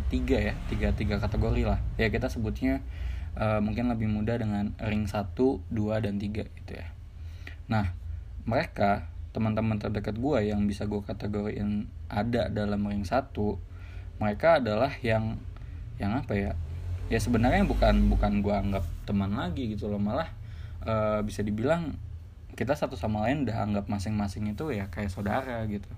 tiga 0.08 0.38
ya 0.38 0.54
tiga 0.70 0.94
tiga 0.94 1.18
kategori 1.18 1.62
lah. 1.66 1.80
Ya 2.00 2.08
kita 2.08 2.30
sebutnya 2.30 2.80
uh, 3.37 3.60
mungkin 3.60 3.90
lebih 3.90 4.08
mudah 4.08 4.38
dengan 4.40 4.72
ring 4.80 5.04
satu 5.10 5.60
dua 5.68 6.00
dan 6.00 6.16
tiga 6.16 6.46
gitu 6.46 6.78
ya. 6.78 6.88
Nah 7.68 7.92
mereka 8.49 9.10
teman-teman 9.30 9.78
terdekat 9.78 10.18
gue 10.18 10.38
yang 10.42 10.66
bisa 10.66 10.90
gue 10.90 11.02
kategoriin 11.06 11.87
ada 12.10 12.50
dalam 12.50 12.82
ring 12.82 13.06
satu 13.06 13.62
mereka 14.18 14.58
adalah 14.58 14.90
yang 15.00 15.38
yang 16.00 16.16
apa 16.16 16.33
ya 16.33 16.52
ya 17.12 17.19
sebenarnya 17.21 17.66
bukan 17.69 18.09
bukan 18.09 18.40
gue 18.40 18.54
anggap 18.54 18.85
teman 19.04 19.37
lagi 19.37 19.75
gitu 19.75 19.90
loh. 19.90 20.00
Malah 20.00 20.30
e, 20.80 20.95
bisa 21.26 21.45
dibilang 21.45 21.99
kita 22.54 22.73
satu 22.78 22.95
sama 22.95 23.26
lain 23.26 23.45
udah 23.45 23.66
anggap 23.66 23.85
masing-masing 23.90 24.49
itu 24.54 24.71
ya 24.73 24.88
kayak 24.88 25.12
saudara 25.12 25.66
gitu. 25.69 25.90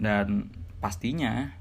Dan 0.00 0.50
pastinya 0.82 1.54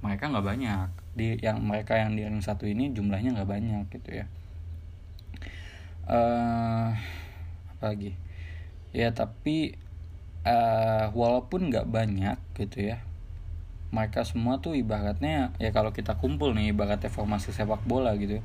mereka 0.00 0.30
nggak 0.30 0.46
banyak. 0.46 0.88
Di 1.18 1.36
yang 1.42 1.60
mereka 1.66 1.98
yang 1.98 2.14
di 2.14 2.22
ring 2.24 2.40
satu 2.40 2.64
ini 2.64 2.94
jumlahnya 2.94 3.36
nggak 3.36 3.50
banyak 3.50 3.84
gitu 3.90 4.22
ya. 4.22 4.26
Uh, 6.06 6.94
apa 7.74 7.84
lagi? 7.90 8.14
Ya 8.94 9.10
tapi 9.10 9.74
uh, 10.46 11.10
walaupun 11.10 11.74
nggak 11.74 11.90
banyak 11.90 12.38
gitu 12.54 12.94
ya 12.94 13.02
mereka 13.96 14.28
semua 14.28 14.60
tuh 14.60 14.76
ibaratnya 14.76 15.56
ya 15.56 15.72
kalau 15.72 15.96
kita 15.96 16.20
kumpul 16.20 16.52
nih 16.52 16.76
ibaratnya 16.76 17.08
formasi 17.08 17.56
sepak 17.56 17.80
bola 17.88 18.12
gitu 18.20 18.44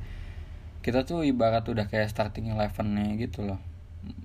kita 0.82 1.06
tuh 1.06 1.22
ibarat 1.22 1.62
udah 1.70 1.86
kayak 1.86 2.10
starting 2.10 2.50
elevennya 2.50 3.14
gitu 3.16 3.46
loh. 3.46 3.62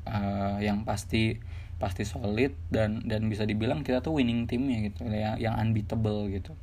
Uh, 0.10 0.58
yang 0.58 0.82
pasti 0.82 1.38
pasti 1.78 2.02
solid 2.02 2.58
dan 2.74 3.06
dan 3.06 3.30
bisa 3.30 3.46
dibilang 3.46 3.86
kita 3.86 4.02
tuh 4.02 4.18
winning 4.18 4.50
timnya 4.50 4.90
gitu 4.90 5.06
ya 5.06 5.38
yang 5.38 5.54
unbeatable 5.62 6.26
gitu. 6.34 6.58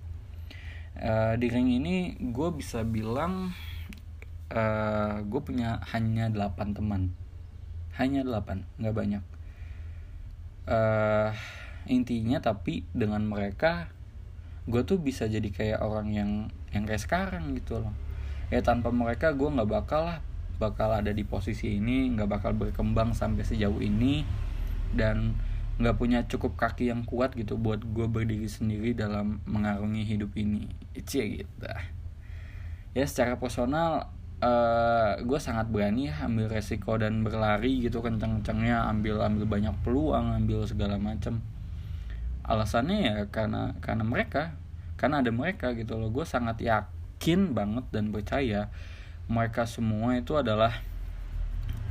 Uh, 0.99 1.39
di 1.39 1.47
ring 1.47 1.71
ini 1.71 2.19
gue 2.19 2.49
bisa 2.59 2.83
bilang 2.83 3.55
uh, 4.51 5.23
gue 5.23 5.41
punya 5.47 5.79
hanya 5.95 6.27
8 6.27 6.75
teman. 6.75 7.15
Hanya 7.95 8.27
8 8.27 8.83
nggak 8.83 8.95
banyak. 8.99 9.25
Uh, 10.67 11.31
intinya 11.87 12.43
tapi 12.43 12.83
dengan 12.91 13.23
mereka 13.23 13.95
gue 14.65 14.83
tuh 14.85 14.97
bisa 14.97 15.29
jadi 15.29 15.45
kayak 15.53 15.81
orang 15.85 16.09
yang 16.13 16.31
yang 16.73 16.85
kayak 16.89 17.03
sekarang 17.05 17.53
gitu 17.57 17.81
loh. 17.81 17.93
Ya 18.49 18.61
tanpa 18.65 18.89
mereka 18.89 19.33
gue 19.37 19.49
nggak 19.49 19.69
bakal 19.69 20.09
lah 20.09 20.19
bakal 20.57 20.95
ada 20.95 21.11
di 21.11 21.27
posisi 21.27 21.77
ini 21.77 22.15
nggak 22.15 22.31
bakal 22.31 22.55
berkembang 22.55 23.13
sampai 23.13 23.43
sejauh 23.43 23.83
ini 23.83 24.23
dan 24.95 25.35
nggak 25.75 25.97
punya 25.99 26.23
cukup 26.31 26.55
kaki 26.55 26.87
yang 26.95 27.03
kuat 27.03 27.35
gitu 27.35 27.59
buat 27.59 27.83
gue 27.83 28.07
berdiri 28.07 28.47
sendiri 28.47 28.95
dalam 28.95 29.43
mengarungi 29.45 30.07
hidup 30.07 30.33
ini. 30.39 30.71
Itu 30.97 31.21
ya 31.21 31.27
gitu. 31.43 31.67
Ya 32.95 33.05
secara 33.11 33.37
personal 33.37 34.15
uh, 34.41 35.19
eh, 35.19 35.27
gue 35.27 35.41
sangat 35.43 35.69
berani 35.69 36.09
ya 36.09 36.25
ambil 36.25 36.47
resiko 36.47 36.95
dan 36.97 37.27
berlari 37.27 37.85
gitu 37.85 38.01
kenceng-kencengnya 38.01 38.87
ambil 38.87 39.21
ambil 39.25 39.45
banyak 39.51 39.75
peluang 39.83 40.35
ambil 40.35 40.63
segala 40.69 40.95
macam 40.97 41.43
alasannya 42.45 42.99
ya 43.01 43.17
karena 43.33 43.75
karena 43.81 44.05
mereka 44.05 44.55
karena 45.01 45.21
ada 45.25 45.33
mereka 45.33 45.73
gitu 45.75 45.97
loh. 45.99 46.13
Gue 46.13 46.29
sangat 46.29 46.61
yakin 46.61 47.57
banget 47.57 47.85
dan 47.91 48.13
percaya 48.15 48.71
mereka 49.27 49.65
semua 49.65 50.21
itu 50.21 50.37
adalah 50.37 50.85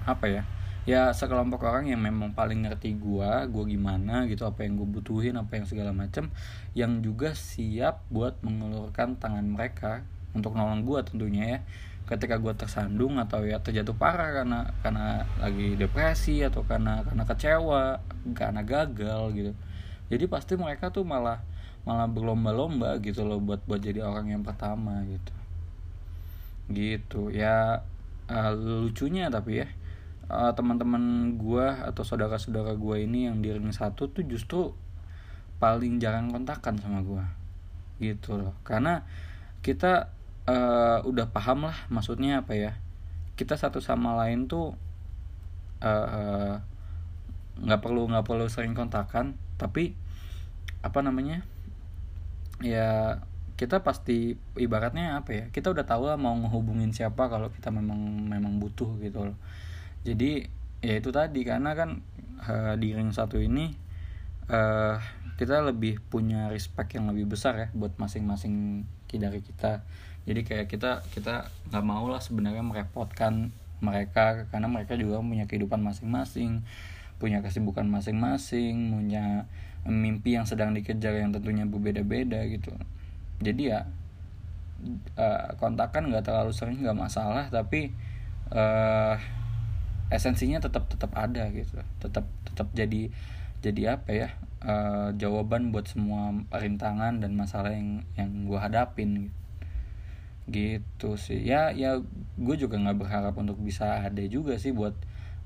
apa 0.06 0.26
ya 0.30 0.44
ya 0.84 1.16
sekelompok 1.16 1.64
orang 1.64 1.88
yang 1.88 2.04
memang 2.04 2.36
paling 2.36 2.68
ngerti 2.68 3.00
gue 3.00 3.32
gue 3.48 3.64
gimana 3.72 4.28
gitu 4.28 4.44
apa 4.44 4.68
yang 4.68 4.76
gue 4.76 5.00
butuhin 5.00 5.40
apa 5.40 5.56
yang 5.56 5.64
segala 5.64 5.96
macam 5.96 6.28
yang 6.76 7.00
juga 7.00 7.32
siap 7.32 8.04
buat 8.12 8.36
mengulurkan 8.44 9.16
tangan 9.16 9.48
mereka 9.48 10.04
untuk 10.36 10.58
nolong 10.58 10.84
gue 10.84 11.00
tentunya 11.06 11.44
ya. 11.58 11.60
Ketika 12.04 12.36
gue 12.36 12.52
tersandung 12.52 13.16
atau 13.16 13.48
ya 13.48 13.64
terjatuh 13.64 13.96
parah 13.96 14.44
karena 14.44 14.76
karena 14.84 15.24
lagi 15.40 15.80
depresi 15.80 16.44
atau 16.44 16.68
karena 16.68 17.00
karena 17.08 17.24
kecewa 17.24 18.04
karena 18.36 18.62
gagal 18.68 19.22
gitu 19.32 19.52
jadi 20.14 20.26
pasti 20.30 20.54
mereka 20.56 20.94
tuh 20.94 21.02
malah 21.02 21.42
malah 21.84 22.08
berlomba-lomba 22.08 22.96
gitu 23.04 23.28
loh 23.28 23.42
buat 23.44 23.66
buat 23.68 23.82
jadi 23.82 24.06
orang 24.06 24.32
yang 24.32 24.44
pertama 24.46 25.04
gitu. 25.10 25.34
Gitu 26.72 27.22
ya 27.34 27.84
uh, 28.30 28.54
lucunya 28.56 29.28
tapi 29.28 29.66
ya 29.66 29.68
uh, 30.32 30.56
teman-teman 30.56 31.36
gue 31.36 31.68
atau 31.68 32.04
saudara-saudara 32.06 32.78
gue 32.78 32.96
ini 33.04 33.28
yang 33.28 33.44
di 33.44 33.52
ring 33.52 33.74
satu 33.74 34.08
tuh 34.14 34.24
justru 34.24 34.72
paling 35.60 36.00
jarang 36.00 36.32
kontakan 36.32 36.76
sama 36.80 37.00
gue 37.04 37.24
gitu 38.04 38.36
loh 38.36 38.52
karena 38.68 39.08
kita 39.64 40.12
uh, 40.48 41.00
udah 41.08 41.32
paham 41.32 41.72
lah 41.72 41.78
maksudnya 41.88 42.44
apa 42.44 42.54
ya. 42.56 42.72
Kita 43.34 43.58
satu 43.58 43.82
sama 43.82 44.14
lain 44.24 44.46
tuh 44.46 44.78
nggak 45.82 47.80
uh, 47.80 47.80
uh, 47.80 47.84
perlu 47.84 48.08
nggak 48.08 48.24
perlu 48.24 48.46
sering 48.48 48.72
kontakan 48.72 49.36
tapi 49.60 49.96
apa 50.84 51.00
namanya 51.00 51.42
ya 52.60 53.18
kita 53.56 53.86
pasti 53.86 54.36
ibaratnya 54.60 55.24
apa 55.24 55.30
ya 55.32 55.46
kita 55.54 55.72
udah 55.72 55.86
tahu 55.88 56.10
lah 56.10 56.18
mau 56.20 56.36
ngehubungin 56.36 56.92
siapa 56.92 57.32
kalau 57.32 57.48
kita 57.54 57.70
memang 57.72 58.28
memang 58.28 58.60
butuh 58.60 58.98
gitu 59.00 59.32
loh. 59.32 59.38
Jadi 60.04 60.44
ya 60.84 61.00
itu 61.00 61.10
tadi 61.16 61.48
karena 61.48 61.72
kan 61.78 62.04
uh, 62.44 62.76
di 62.76 62.92
ring 62.92 63.16
satu 63.16 63.40
ini 63.40 63.72
uh, 64.52 65.00
kita 65.40 65.64
lebih 65.64 66.04
punya 66.12 66.52
respect 66.52 66.98
yang 66.98 67.08
lebih 67.08 67.32
besar 67.32 67.56
ya 67.56 67.68
buat 67.72 67.96
masing-masing 67.96 68.86
dari 69.14 69.46
kita. 69.46 69.86
Jadi 70.26 70.42
kayak 70.42 70.68
kita 70.74 71.06
kita 71.14 71.54
nggak 71.70 71.86
mau 71.86 72.10
lah 72.10 72.20
sebenarnya 72.20 72.66
merepotkan 72.66 73.54
mereka 73.84 74.50
karena 74.50 74.66
mereka 74.72 74.98
juga 74.98 75.22
punya 75.22 75.46
kehidupan 75.46 75.84
masing-masing 75.84 76.64
punya 77.22 77.40
kesibukan 77.46 77.86
masing-masing 77.88 78.96
punya 78.96 79.46
mimpi 79.88 80.36
yang 80.40 80.48
sedang 80.48 80.72
dikejar 80.72 81.20
yang 81.20 81.36
tentunya 81.36 81.68
berbeda-beda 81.68 82.44
gitu. 82.48 82.72
Jadi 83.44 83.74
ya 83.74 83.88
uh, 85.20 85.56
kontakan 85.60 86.12
nggak 86.12 86.28
terlalu 86.28 86.52
sering 86.56 86.80
nggak 86.80 86.96
masalah 86.96 87.52
tapi 87.52 87.92
uh, 88.52 89.20
esensinya 90.12 90.64
tetap 90.64 90.88
tetap 90.88 91.12
ada 91.16 91.52
gitu. 91.52 91.80
Tetap 92.00 92.26
tetap 92.48 92.68
jadi 92.72 93.12
jadi 93.64 94.00
apa 94.00 94.10
ya 94.12 94.30
uh, 94.64 95.12
jawaban 95.16 95.72
buat 95.76 95.88
semua 95.88 96.32
rintangan 96.52 97.20
dan 97.20 97.36
masalah 97.36 97.72
yang 97.76 98.08
yang 98.16 98.48
gue 98.48 98.60
hadapin. 98.60 99.28
Gitu 99.28 99.44
gitu 100.44 101.16
sih. 101.16 101.40
Ya 101.44 101.72
ya 101.72 102.04
gue 102.36 102.56
juga 102.60 102.76
nggak 102.76 102.98
berharap 103.00 103.34
untuk 103.40 103.60
bisa 103.64 104.04
ada 104.04 104.24
juga 104.28 104.60
sih 104.60 104.76
buat 104.76 104.96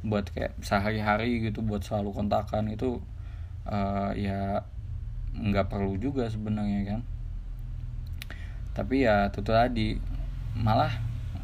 buat 0.05 0.29
kayak 0.33 0.57
sehari-hari 0.61 1.41
gitu 1.49 1.61
buat 1.61 1.85
selalu 1.85 2.13
kontakan. 2.17 2.73
Itu 2.73 3.01
uh, 3.67 4.11
ya 4.15 4.63
nggak 5.37 5.69
perlu 5.69 5.99
juga 5.99 6.31
sebenarnya 6.31 6.81
kan. 6.87 7.01
Tapi 8.73 9.05
ya 9.05 9.29
itu 9.29 9.41
tadi 9.43 9.97
malah 10.57 10.91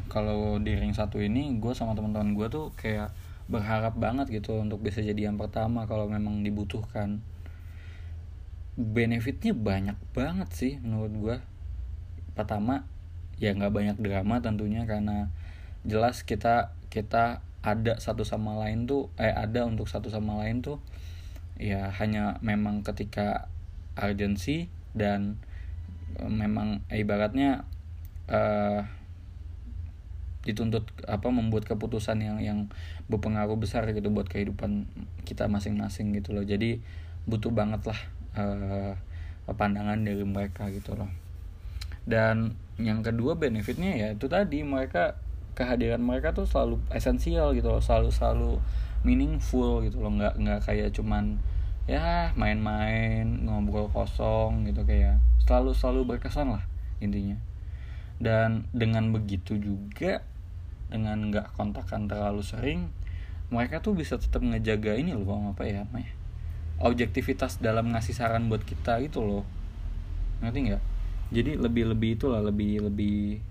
kalau 0.09 0.57
di 0.61 0.73
ring 0.73 0.93
satu 0.93 1.21
ini 1.21 1.57
gue 1.57 1.73
sama 1.73 1.97
teman-teman 1.97 2.33
gue 2.37 2.47
tuh 2.49 2.73
kayak 2.77 3.13
berharap 3.51 3.99
banget 3.99 4.31
gitu 4.31 4.55
untuk 4.61 4.79
bisa 4.79 5.03
jadi 5.03 5.29
yang 5.29 5.37
pertama 5.37 5.85
kalau 5.85 6.09
memang 6.09 6.41
dibutuhkan. 6.41 7.21
Benefitnya 8.73 9.53
banyak 9.53 9.97
banget 10.17 10.49
sih 10.49 10.73
menurut 10.81 11.13
gue 11.13 11.35
pertama 12.33 12.89
ya 13.37 13.53
nggak 13.53 13.73
banyak 13.73 13.97
drama 14.01 14.41
tentunya 14.41 14.89
karena 14.89 15.29
jelas 15.85 16.25
kita 16.25 16.73
kita 16.89 17.45
ada 17.63 17.97
satu 17.97 18.27
sama 18.27 18.57
lain 18.65 18.89
tuh 18.89 19.13
eh 19.15 19.31
ada 19.31 19.63
untuk 19.63 19.87
satu 19.87 20.09
sama 20.09 20.41
lain 20.43 20.59
tuh 20.59 20.81
ya 21.57 21.93
hanya 22.01 22.41
memang 22.41 22.81
ketika 22.81 23.49
urgensi 23.97 24.67
dan 24.97 25.37
uh, 26.17 26.29
memang 26.29 26.81
ibaratnya 26.89 27.65
uh, 28.29 28.85
dituntut 30.43 30.83
apa 31.07 31.31
membuat 31.31 31.63
keputusan 31.63 32.19
yang 32.19 32.37
yang 32.43 32.59
berpengaruh 33.07 33.55
besar 33.55 33.87
gitu 33.95 34.11
buat 34.11 34.27
kehidupan 34.27 34.85
kita 35.23 35.47
masing-masing 35.47 36.11
gitu 36.11 36.35
loh. 36.35 36.43
Jadi 36.43 36.83
butuh 37.23 37.55
banget 37.55 37.87
lah 37.87 37.99
uh, 38.35 38.93
pandangan 39.55 40.03
dari 40.03 40.25
mereka 40.27 40.67
gitu 40.67 40.99
loh. 40.99 41.07
Dan 42.03 42.59
yang 42.75 43.05
kedua 43.05 43.39
benefitnya 43.39 43.95
ya 43.95 44.07
itu 44.11 44.27
tadi 44.27 44.65
mereka 44.65 45.15
kehadiran 45.53 46.01
mereka 46.01 46.33
tuh 46.33 46.49
selalu 46.49 46.81
esensial 46.89 47.53
gitu 47.53 47.69
loh 47.69 47.83
selalu 47.83 48.09
selalu 48.09 48.51
meaningful 49.03 49.83
gitu 49.85 50.01
loh. 50.01 50.11
Nggak 50.11 50.39
nggak 50.39 50.59
kayak 50.65 50.89
cuman 50.95 51.39
ya 51.83 52.31
main-main 52.39 53.27
ngobrol 53.43 53.91
kosong 53.91 54.63
gitu 54.71 54.87
kayak 54.87 55.19
selalu 55.43 55.75
selalu 55.75 56.01
berkesan 56.15 56.55
lah 56.55 56.63
intinya. 57.03 57.37
Dan 58.17 58.71
dengan 58.71 59.11
begitu 59.11 59.59
juga 59.59 60.23
dengan 60.87 61.19
nggak 61.31 61.57
kontakkan 61.59 62.07
terlalu 62.07 62.43
sering 62.45 62.91
mereka 63.49 63.81
tuh 63.83 63.93
bisa 63.93 64.17
tetap 64.17 64.41
ngejaga 64.41 64.97
ini 64.97 65.13
loh 65.13 65.53
apa 65.53 65.65
ya 65.65 65.85
namanya 65.85 66.13
objektivitas 66.81 67.61
dalam 67.61 67.93
ngasih 67.93 68.17
saran 68.17 68.49
buat 68.49 68.65
kita 68.65 68.99
gitu 69.05 69.21
loh. 69.21 69.45
Ngerti 70.41 70.59
nggak? 70.71 70.83
Jadi 71.33 71.51
lebih 71.57 71.93
lebih 71.93 72.09
itulah 72.17 72.41
lebih 72.43 72.83
lebih 72.89 73.41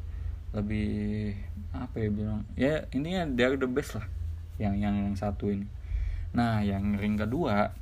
lebih 0.53 1.33
apa 1.73 1.97
ya 1.97 2.09
bilang 2.13 2.45
ya 2.53 2.85
intinya 2.93 3.25
they're 3.25 3.57
the 3.57 3.65
best 3.65 3.97
lah 3.97 4.05
yang 4.63 4.79
yang 4.79 5.19
satu 5.19 5.51
ini. 5.51 5.67
Nah 6.33 6.63
yang 6.63 6.95
ring 6.95 7.19
kedua 7.19 7.75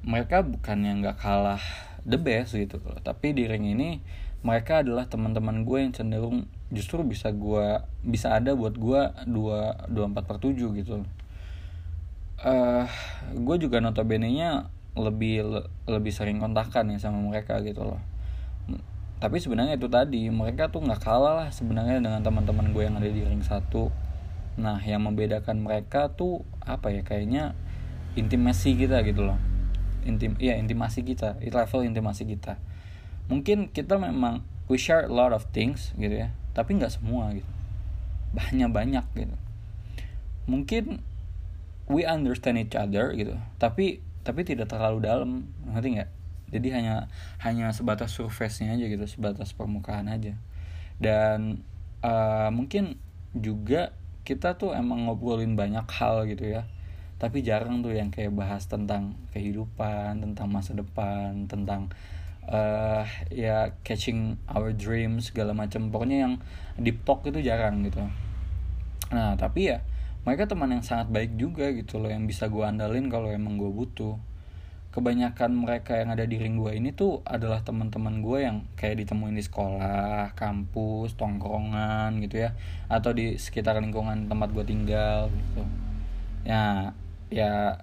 mereka 0.00 0.40
bukan 0.44 0.84
yang 0.84 1.00
nggak 1.00 1.20
kalah 1.20 1.60
the 2.04 2.20
best 2.20 2.52
gitu 2.56 2.76
loh. 2.84 3.00
Tapi 3.00 3.32
di 3.32 3.48
ring 3.48 3.64
ini 3.64 4.00
mereka 4.44 4.84
adalah 4.84 5.08
teman-teman 5.08 5.64
gue 5.64 5.78
yang 5.80 5.92
cenderung 5.92 6.48
justru 6.72 7.04
bisa 7.04 7.32
gue 7.32 7.80
bisa 8.04 8.36
ada 8.36 8.56
buat 8.56 8.72
gue 8.76 9.00
dua 9.28 9.84
dua 9.90 10.04
empat 10.08 10.24
per 10.24 10.38
tujuh 10.40 10.70
gitu 10.80 11.04
uh, 12.44 12.86
gue 13.36 13.56
juga 13.60 13.78
notabene 13.80 14.32
nya 14.32 14.68
lebih 14.96 15.64
lebih 15.86 16.12
sering 16.12 16.42
kontakan 16.42 16.90
ya 16.90 16.98
sama 16.98 17.22
mereka 17.22 17.62
gitu 17.62 17.86
loh. 17.86 18.00
Tapi 19.20 19.36
sebenarnya 19.36 19.76
itu 19.76 19.86
tadi 19.86 20.32
mereka 20.32 20.72
tuh 20.72 20.80
nggak 20.80 21.00
kalah 21.04 21.44
lah 21.44 21.48
sebenarnya 21.52 22.00
dengan 22.00 22.24
teman-teman 22.24 22.72
gue 22.72 22.82
yang 22.88 22.96
ada 22.96 23.06
di 23.06 23.20
ring 23.20 23.44
satu 23.44 23.92
nah 24.58 24.78
yang 24.82 25.06
membedakan 25.06 25.62
mereka 25.62 26.10
tuh 26.14 26.42
apa 26.62 26.90
ya? 26.90 27.02
Kayaknya 27.06 27.54
intimasi 28.18 28.74
kita 28.74 29.02
gitu 29.06 29.26
loh. 29.26 29.38
Intim 30.02 30.34
ya 30.40 30.56
intimasi 30.56 31.06
kita. 31.06 31.38
Level 31.42 31.86
intimasi 31.86 32.26
kita. 32.26 32.58
Mungkin 33.30 33.70
kita 33.70 34.00
memang 34.00 34.42
we 34.66 34.78
share 34.78 35.06
a 35.06 35.12
lot 35.12 35.30
of 35.30 35.46
things 35.54 35.94
gitu 35.94 36.26
ya. 36.26 36.34
Tapi 36.56 36.78
nggak 36.78 36.98
semua 36.98 37.30
gitu. 37.34 37.50
Banyak 38.34 38.70
banyak 38.70 39.04
gitu. 39.14 39.36
Mungkin 40.50 41.02
we 41.90 42.06
understand 42.06 42.58
each 42.58 42.74
other 42.74 43.14
gitu. 43.14 43.38
Tapi 43.58 44.02
tapi 44.22 44.46
tidak 44.46 44.70
terlalu 44.70 45.02
dalam. 45.04 45.50
Ngerti 45.66 45.88
nggak? 45.98 46.10
Jadi 46.50 46.68
hanya 46.74 47.06
hanya 47.38 47.70
sebatas 47.70 48.10
surface-nya 48.14 48.74
aja 48.74 48.86
gitu. 48.90 49.06
Sebatas 49.06 49.54
permukaan 49.54 50.10
aja. 50.10 50.34
Dan 50.98 51.62
uh, 52.02 52.50
mungkin 52.50 52.98
juga 53.34 53.94
kita 54.26 54.56
tuh 54.60 54.76
emang 54.76 55.08
ngobrolin 55.08 55.54
banyak 55.58 55.86
hal 55.90 56.28
gitu 56.28 56.60
ya. 56.60 56.68
Tapi 57.20 57.44
jarang 57.44 57.84
tuh 57.84 57.92
yang 57.92 58.08
kayak 58.08 58.32
bahas 58.32 58.64
tentang 58.64 59.16
kehidupan 59.36 60.24
tentang 60.24 60.48
masa 60.48 60.72
depan 60.72 61.44
tentang 61.50 61.92
uh, 62.48 63.04
ya 63.28 63.76
catching 63.84 64.40
our 64.48 64.72
dreams 64.72 65.32
segala 65.32 65.52
macam. 65.52 65.92
Pokoknya 65.92 66.28
yang 66.28 66.34
deep 66.80 67.04
talk 67.04 67.26
itu 67.28 67.44
jarang 67.44 67.84
gitu. 67.84 68.00
Nah 69.12 69.36
tapi 69.36 69.72
ya 69.72 69.84
mereka 70.24 70.44
teman 70.48 70.72
yang 70.72 70.84
sangat 70.84 71.08
baik 71.08 71.32
juga 71.40 71.72
gitu 71.72 71.96
loh 71.96 72.12
yang 72.12 72.28
bisa 72.28 72.48
gue 72.52 72.60
andalin 72.60 73.08
kalau 73.08 73.32
emang 73.32 73.56
gue 73.56 73.72
butuh 73.72 74.20
kebanyakan 74.90 75.54
mereka 75.54 75.94
yang 76.02 76.10
ada 76.10 76.26
di 76.26 76.34
ring 76.34 76.58
gue 76.58 76.74
ini 76.74 76.90
tuh 76.90 77.22
adalah 77.22 77.62
teman-teman 77.62 78.26
gue 78.26 78.38
yang 78.42 78.66
kayak 78.74 79.06
ditemuin 79.06 79.38
di 79.38 79.44
sekolah, 79.46 80.34
kampus, 80.34 81.14
tongkrongan 81.14 82.18
gitu 82.26 82.42
ya, 82.42 82.58
atau 82.90 83.14
di 83.14 83.38
sekitar 83.38 83.78
lingkungan 83.78 84.26
tempat 84.26 84.50
gue 84.50 84.66
tinggal 84.66 85.30
gitu. 85.30 85.62
Ya, 86.42 86.90
ya 87.30 87.78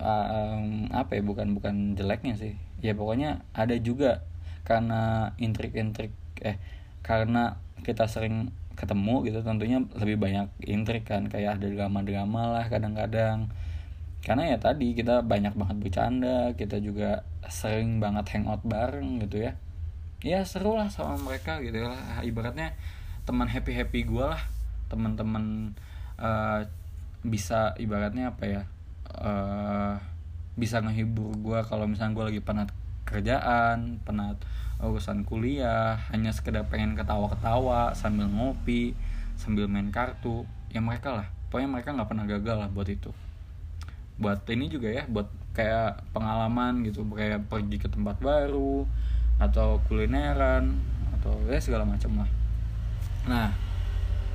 um, 0.00 0.88
apa 0.96 1.20
ya 1.20 1.22
bukan 1.24 1.52
bukan 1.52 1.92
jeleknya 1.92 2.40
sih. 2.40 2.56
Ya 2.80 2.96
pokoknya 2.96 3.44
ada 3.52 3.76
juga 3.76 4.24
karena 4.64 5.32
intrik-intrik 5.36 6.12
eh 6.40 6.56
karena 7.04 7.60
kita 7.84 8.08
sering 8.08 8.50
ketemu 8.76 9.24
gitu 9.24 9.40
tentunya 9.44 9.84
lebih 9.92 10.16
banyak 10.16 10.48
intrik 10.64 11.04
kan. 11.04 11.28
Kayak 11.28 11.60
ada 11.60 11.68
drama-drama 11.68 12.56
lah 12.56 12.64
kadang-kadang 12.72 13.52
karena 14.26 14.50
ya 14.50 14.58
tadi 14.58 14.90
kita 14.98 15.22
banyak 15.22 15.54
banget 15.54 15.76
bercanda 15.78 16.50
kita 16.58 16.82
juga 16.82 17.22
sering 17.46 18.02
banget 18.02 18.26
hangout 18.34 18.58
bareng 18.66 19.22
gitu 19.22 19.46
ya. 19.46 19.54
Ya 20.18 20.42
seru 20.42 20.74
lah 20.74 20.90
sama 20.90 21.14
mereka 21.22 21.62
gitu 21.62 21.86
lah 21.86 22.18
ibaratnya 22.26 22.74
teman 23.22 23.46
happy 23.46 23.70
happy 23.70 24.02
gue 24.02 24.26
lah. 24.26 24.42
Teman-teman 24.90 25.78
uh, 26.18 26.66
bisa 27.22 27.78
ibaratnya 27.78 28.34
apa 28.34 28.44
ya 28.50 28.62
uh, 29.14 29.94
bisa 30.58 30.82
ngehibur 30.82 31.38
gue 31.38 31.62
kalau 31.70 31.86
misalnya 31.86 32.18
gue 32.18 32.24
lagi 32.34 32.42
penat 32.42 32.74
kerjaan 33.06 34.02
penat 34.02 34.42
urusan 34.82 35.22
kuliah 35.22 36.02
hanya 36.10 36.34
sekedar 36.34 36.66
pengen 36.66 36.98
ketawa-ketawa 36.98 37.94
sambil 37.94 38.26
ngopi 38.26 38.98
sambil 39.38 39.70
main 39.70 39.94
kartu. 39.94 40.42
Ya 40.74 40.82
mereka 40.82 41.14
lah. 41.14 41.30
Pokoknya 41.46 41.70
mereka 41.70 41.94
nggak 41.94 42.10
pernah 42.10 42.26
gagal 42.26 42.56
lah 42.58 42.66
buat 42.74 42.90
itu 42.90 43.14
buat 44.16 44.48
ini 44.48 44.72
juga 44.72 44.88
ya 44.88 45.04
buat 45.04 45.28
kayak 45.52 46.12
pengalaman 46.12 46.84
gitu 46.84 47.04
kayak 47.12 47.48
pergi 47.48 47.76
ke 47.76 47.88
tempat 47.88 48.16
baru 48.20 48.88
atau 49.36 49.80
kulineran 49.88 50.76
atau 51.20 51.36
ya 51.48 51.60
segala 51.60 51.84
macam 51.84 52.24
lah. 52.24 52.30
Nah 53.28 53.48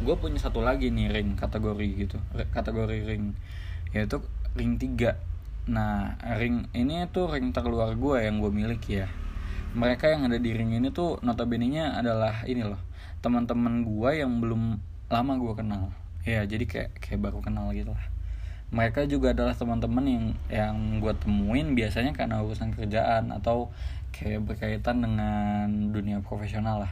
gue 0.02 0.16
punya 0.18 0.42
satu 0.42 0.66
lagi 0.66 0.90
nih 0.90 1.14
ring 1.14 1.38
kategori 1.38 1.90
gitu 1.94 2.18
kategori 2.54 3.06
ring 3.06 3.38
yaitu 3.94 4.18
ring 4.58 4.82
3 4.82 5.14
nah 5.70 6.18
ring 6.42 6.66
ini 6.74 7.06
tuh 7.14 7.30
ring 7.30 7.54
terluar 7.54 7.94
gue 7.94 8.18
yang 8.22 8.42
gue 8.42 8.52
miliki 8.54 9.02
ya. 9.02 9.10
Mereka 9.72 10.10
yang 10.14 10.28
ada 10.28 10.38
di 10.38 10.52
ring 10.52 10.74
ini 10.74 10.90
tuh 10.94 11.22
notabene 11.26 11.70
nya 11.70 11.98
adalah 11.98 12.46
ini 12.46 12.66
loh 12.66 12.82
teman-teman 13.22 13.86
gue 13.86 14.10
yang 14.18 14.42
belum 14.42 14.82
lama 15.10 15.34
gue 15.38 15.54
kenal. 15.58 15.84
Ya 16.22 16.46
jadi 16.46 16.66
kayak 16.70 16.90
kayak 17.02 17.20
baru 17.22 17.42
kenal 17.42 17.74
gitu 17.74 17.94
lah 17.94 18.21
mereka 18.72 19.04
juga 19.04 19.36
adalah 19.36 19.52
teman-teman 19.52 20.06
yang 20.08 20.26
yang 20.48 20.76
gue 21.04 21.12
temuin 21.20 21.76
biasanya 21.76 22.16
karena 22.16 22.40
urusan 22.40 22.72
kerjaan 22.72 23.36
atau 23.36 23.68
kayak 24.16 24.48
berkaitan 24.48 25.04
dengan 25.04 25.92
dunia 25.92 26.24
profesional 26.24 26.88
lah. 26.88 26.92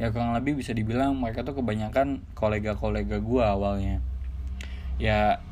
Ya 0.00 0.08
kurang 0.08 0.32
lebih 0.32 0.56
bisa 0.56 0.72
dibilang 0.72 1.20
mereka 1.20 1.44
tuh 1.44 1.60
kebanyakan 1.60 2.24
kolega-kolega 2.32 3.20
gue 3.20 3.44
awalnya. 3.44 4.00
Ya 4.96 5.44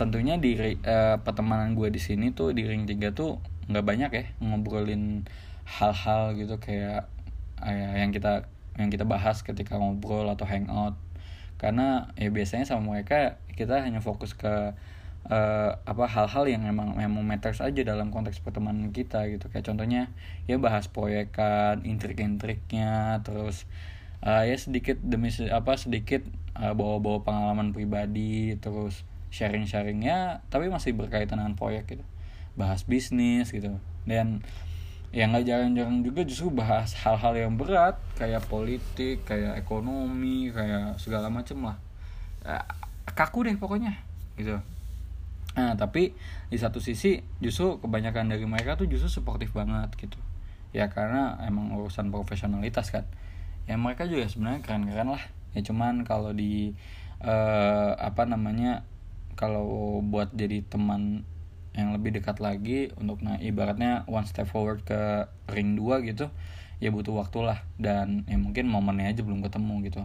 tentunya 0.00 0.40
di 0.40 0.56
uh, 0.56 1.20
pertemanan 1.20 1.76
gue 1.76 1.92
di 1.92 2.00
sini 2.00 2.32
tuh 2.32 2.56
di 2.56 2.64
ring 2.64 2.88
3 2.88 3.12
tuh 3.12 3.36
nggak 3.68 3.84
banyak 3.84 4.10
ya 4.16 4.24
ngobrolin 4.40 5.28
hal-hal 5.68 6.32
gitu 6.40 6.56
kayak 6.56 7.12
uh, 7.60 7.92
yang 7.92 8.08
kita 8.08 8.48
yang 8.80 8.88
kita 8.88 9.04
bahas 9.04 9.44
ketika 9.44 9.76
ngobrol 9.76 10.24
atau 10.32 10.48
hangout. 10.48 10.96
Karena 11.60 12.08
ya 12.16 12.32
biasanya 12.32 12.64
sama 12.64 12.96
mereka 12.96 13.36
kita 13.52 13.84
hanya 13.84 14.00
fokus 14.00 14.32
ke 14.32 14.72
uh, 15.28 15.76
apa 15.84 16.04
hal-hal 16.08 16.48
yang 16.48 16.64
memang 16.64 16.96
memang 16.96 17.20
matters 17.26 17.60
aja 17.60 17.82
dalam 17.84 18.08
konteks 18.08 18.40
pertemanan 18.40 18.94
kita 18.94 19.28
gitu. 19.28 19.52
Kayak 19.52 19.74
contohnya 19.74 20.02
ya 20.48 20.56
bahas 20.56 20.88
proyekan 20.88 21.84
intrik-intriknya 21.84 23.20
terus 23.26 23.68
uh, 24.24 24.46
ya 24.46 24.56
sedikit 24.56 24.96
demi 25.02 25.28
apa 25.52 25.76
sedikit 25.76 26.24
uh, 26.56 26.72
bawa-bawa 26.72 27.26
pengalaman 27.26 27.76
pribadi 27.76 28.56
terus 28.56 29.04
sharing-sharingnya 29.30 30.42
tapi 30.48 30.72
masih 30.72 30.96
berkaitan 30.96 31.42
dengan 31.42 31.58
proyek 31.58 31.98
gitu. 31.98 32.04
Bahas 32.56 32.88
bisnis 32.88 33.52
gitu. 33.52 33.76
Dan 34.08 34.40
yang 35.10 35.34
nggak 35.34 35.42
jarang-jarang 35.42 36.06
juga 36.06 36.22
justru 36.22 36.54
bahas 36.54 36.94
hal-hal 37.02 37.34
yang 37.34 37.58
berat 37.58 37.98
kayak 38.14 38.46
politik 38.46 39.26
kayak 39.26 39.58
ekonomi 39.58 40.54
kayak 40.54 40.96
segala 41.02 41.26
macem 41.26 41.58
lah. 41.66 41.76
Kaku 43.10 43.42
deh 43.42 43.58
pokoknya 43.58 43.98
gitu 44.38 44.56
nah 45.50 45.74
tapi 45.74 46.14
di 46.46 46.58
satu 46.58 46.78
sisi 46.78 47.18
justru 47.42 47.82
kebanyakan 47.82 48.30
dari 48.30 48.46
mereka 48.46 48.78
tuh 48.78 48.86
justru 48.86 49.10
suportif 49.10 49.50
banget 49.50 49.90
gitu. 49.98 50.18
Ya 50.70 50.86
karena 50.86 51.34
emang 51.42 51.74
urusan 51.74 52.14
profesionalitas 52.14 52.94
kan. 52.94 53.06
Ya 53.66 53.74
mereka 53.74 54.06
juga 54.06 54.30
sebenarnya 54.30 54.62
keren-keren 54.62 55.10
lah. 55.10 55.24
Ya 55.54 55.66
cuman 55.66 56.06
kalau 56.06 56.30
di 56.30 56.78
uh, 57.22 57.98
apa 57.98 58.22
namanya 58.30 58.86
kalau 59.34 59.98
buat 60.06 60.30
jadi 60.30 60.62
teman 60.62 61.26
yang 61.74 61.94
lebih 61.94 62.18
dekat 62.18 62.42
lagi 62.42 62.90
untuk 62.98 63.22
nah 63.22 63.38
ibaratnya 63.38 64.02
one 64.10 64.26
step 64.26 64.50
forward 64.50 64.82
ke 64.82 65.26
ring 65.54 65.78
2 65.78 66.02
gitu 66.06 66.30
ya 66.78 66.94
butuh 66.94 67.18
waktu 67.18 67.42
lah. 67.42 67.58
Dan 67.74 68.22
ya 68.30 68.38
mungkin 68.38 68.70
momennya 68.70 69.10
aja 69.10 69.22
belum 69.26 69.42
ketemu 69.42 69.74
gitu. 69.90 70.02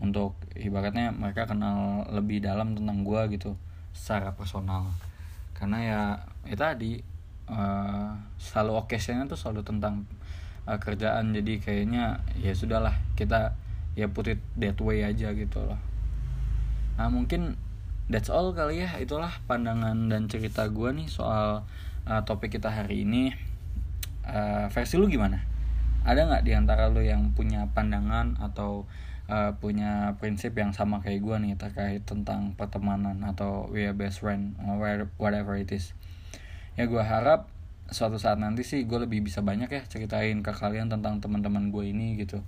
Untuk 0.00 0.40
ibaratnya 0.56 1.12
mereka 1.12 1.44
kenal 1.44 2.08
lebih 2.08 2.40
dalam 2.40 2.72
tentang 2.72 3.04
gue 3.04 3.36
gitu 3.36 3.60
secara 3.98 4.30
personal. 4.38 4.94
Karena 5.58 5.78
ya 5.82 6.02
ya 6.46 6.54
tadi 6.54 7.02
uh, 7.50 8.14
selalu 8.38 8.86
occasionnya 8.86 9.26
tuh 9.26 9.34
selalu 9.34 9.66
tentang 9.66 10.06
uh, 10.70 10.78
kerjaan. 10.78 11.34
Jadi 11.34 11.58
kayaknya 11.58 12.22
ya 12.38 12.54
sudahlah 12.54 12.94
kita 13.18 13.58
ya 13.98 14.06
put 14.06 14.30
it 14.30 14.38
that 14.54 14.78
way 14.78 15.02
aja 15.02 15.34
gitu 15.34 15.58
loh. 15.66 15.82
Nah 16.94 17.10
mungkin 17.10 17.58
that's 18.06 18.30
all 18.30 18.54
kali 18.54 18.86
ya. 18.86 18.94
Itulah 19.02 19.42
pandangan 19.50 20.06
dan 20.06 20.30
cerita 20.30 20.70
gue 20.70 20.94
nih 20.94 21.10
soal 21.10 21.66
uh, 22.06 22.22
topik 22.22 22.54
kita 22.54 22.70
hari 22.70 23.02
ini. 23.02 23.34
Uh, 24.28 24.68
versi 24.68 25.00
lu 25.00 25.08
gimana 25.08 25.40
ada 26.04 26.20
nggak 26.26 26.44
di 26.46 26.52
antara 26.54 26.90
lu 26.90 27.02
yang 27.02 27.32
punya 27.34 27.68
pandangan 27.72 28.38
atau 28.38 28.86
uh, 29.28 29.54
punya 29.60 30.16
prinsip 30.18 30.56
yang 30.56 30.72
sama 30.72 31.04
kayak 31.04 31.22
gue 31.22 31.36
nih 31.42 31.54
terkait 31.54 32.02
tentang 32.06 32.56
pertemanan 32.56 33.22
atau 33.22 33.68
we 33.70 33.84
are 33.84 33.94
best 33.94 34.24
friend 34.24 34.56
or 34.64 34.80
whatever 35.20 35.54
it 35.54 35.70
is? 35.70 35.92
Ya 36.74 36.86
gue 36.86 37.02
harap 37.02 37.50
suatu 37.88 38.20
saat 38.20 38.36
nanti 38.36 38.64
sih 38.64 38.84
gue 38.84 39.00
lebih 39.00 39.24
bisa 39.24 39.40
banyak 39.40 39.72
ya 39.72 39.82
ceritain 39.88 40.44
ke 40.44 40.52
kalian 40.52 40.92
tentang 40.92 41.20
teman-teman 41.20 41.70
gue 41.70 41.84
ini 41.88 42.18
gitu. 42.18 42.40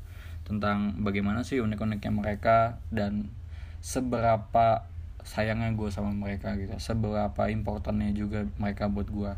Tentang 0.45 0.99
bagaimana 1.05 1.47
sih 1.47 1.61
unik-uniknya 1.61 2.13
mereka 2.13 2.81
dan 2.91 3.31
seberapa 3.81 4.85
sayangnya 5.21 5.73
gue 5.77 5.89
sama 5.93 6.17
mereka 6.17 6.57
gitu. 6.57 6.73
Seberapa 6.81 7.53
importantnya 7.53 8.11
juga 8.17 8.49
mereka 8.57 8.89
buat 8.89 9.09
gue 9.09 9.33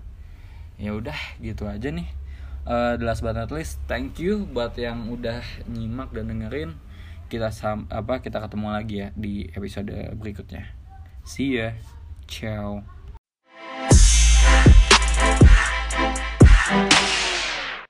ya 0.80 0.96
udah 0.96 1.14
gitu 1.38 1.68
aja 1.68 1.92
nih 1.92 2.21
uh, 2.66 2.94
the 2.98 3.04
last 3.06 3.24
but 3.24 3.34
not 3.34 3.50
least 3.50 3.80
thank 3.88 4.18
you 4.18 4.44
buat 4.50 4.76
yang 4.76 5.08
udah 5.08 5.40
nyimak 5.70 6.10
dan 6.14 6.28
dengerin. 6.28 6.76
Kita 7.32 7.48
sam 7.48 7.88
apa 7.88 8.20
kita 8.20 8.44
ketemu 8.44 8.68
lagi 8.68 8.96
ya 9.02 9.08
di 9.16 9.48
episode 9.56 9.92
berikutnya. 10.20 10.68
See 11.24 11.56
ya. 11.56 11.72
Ciao 12.28 12.91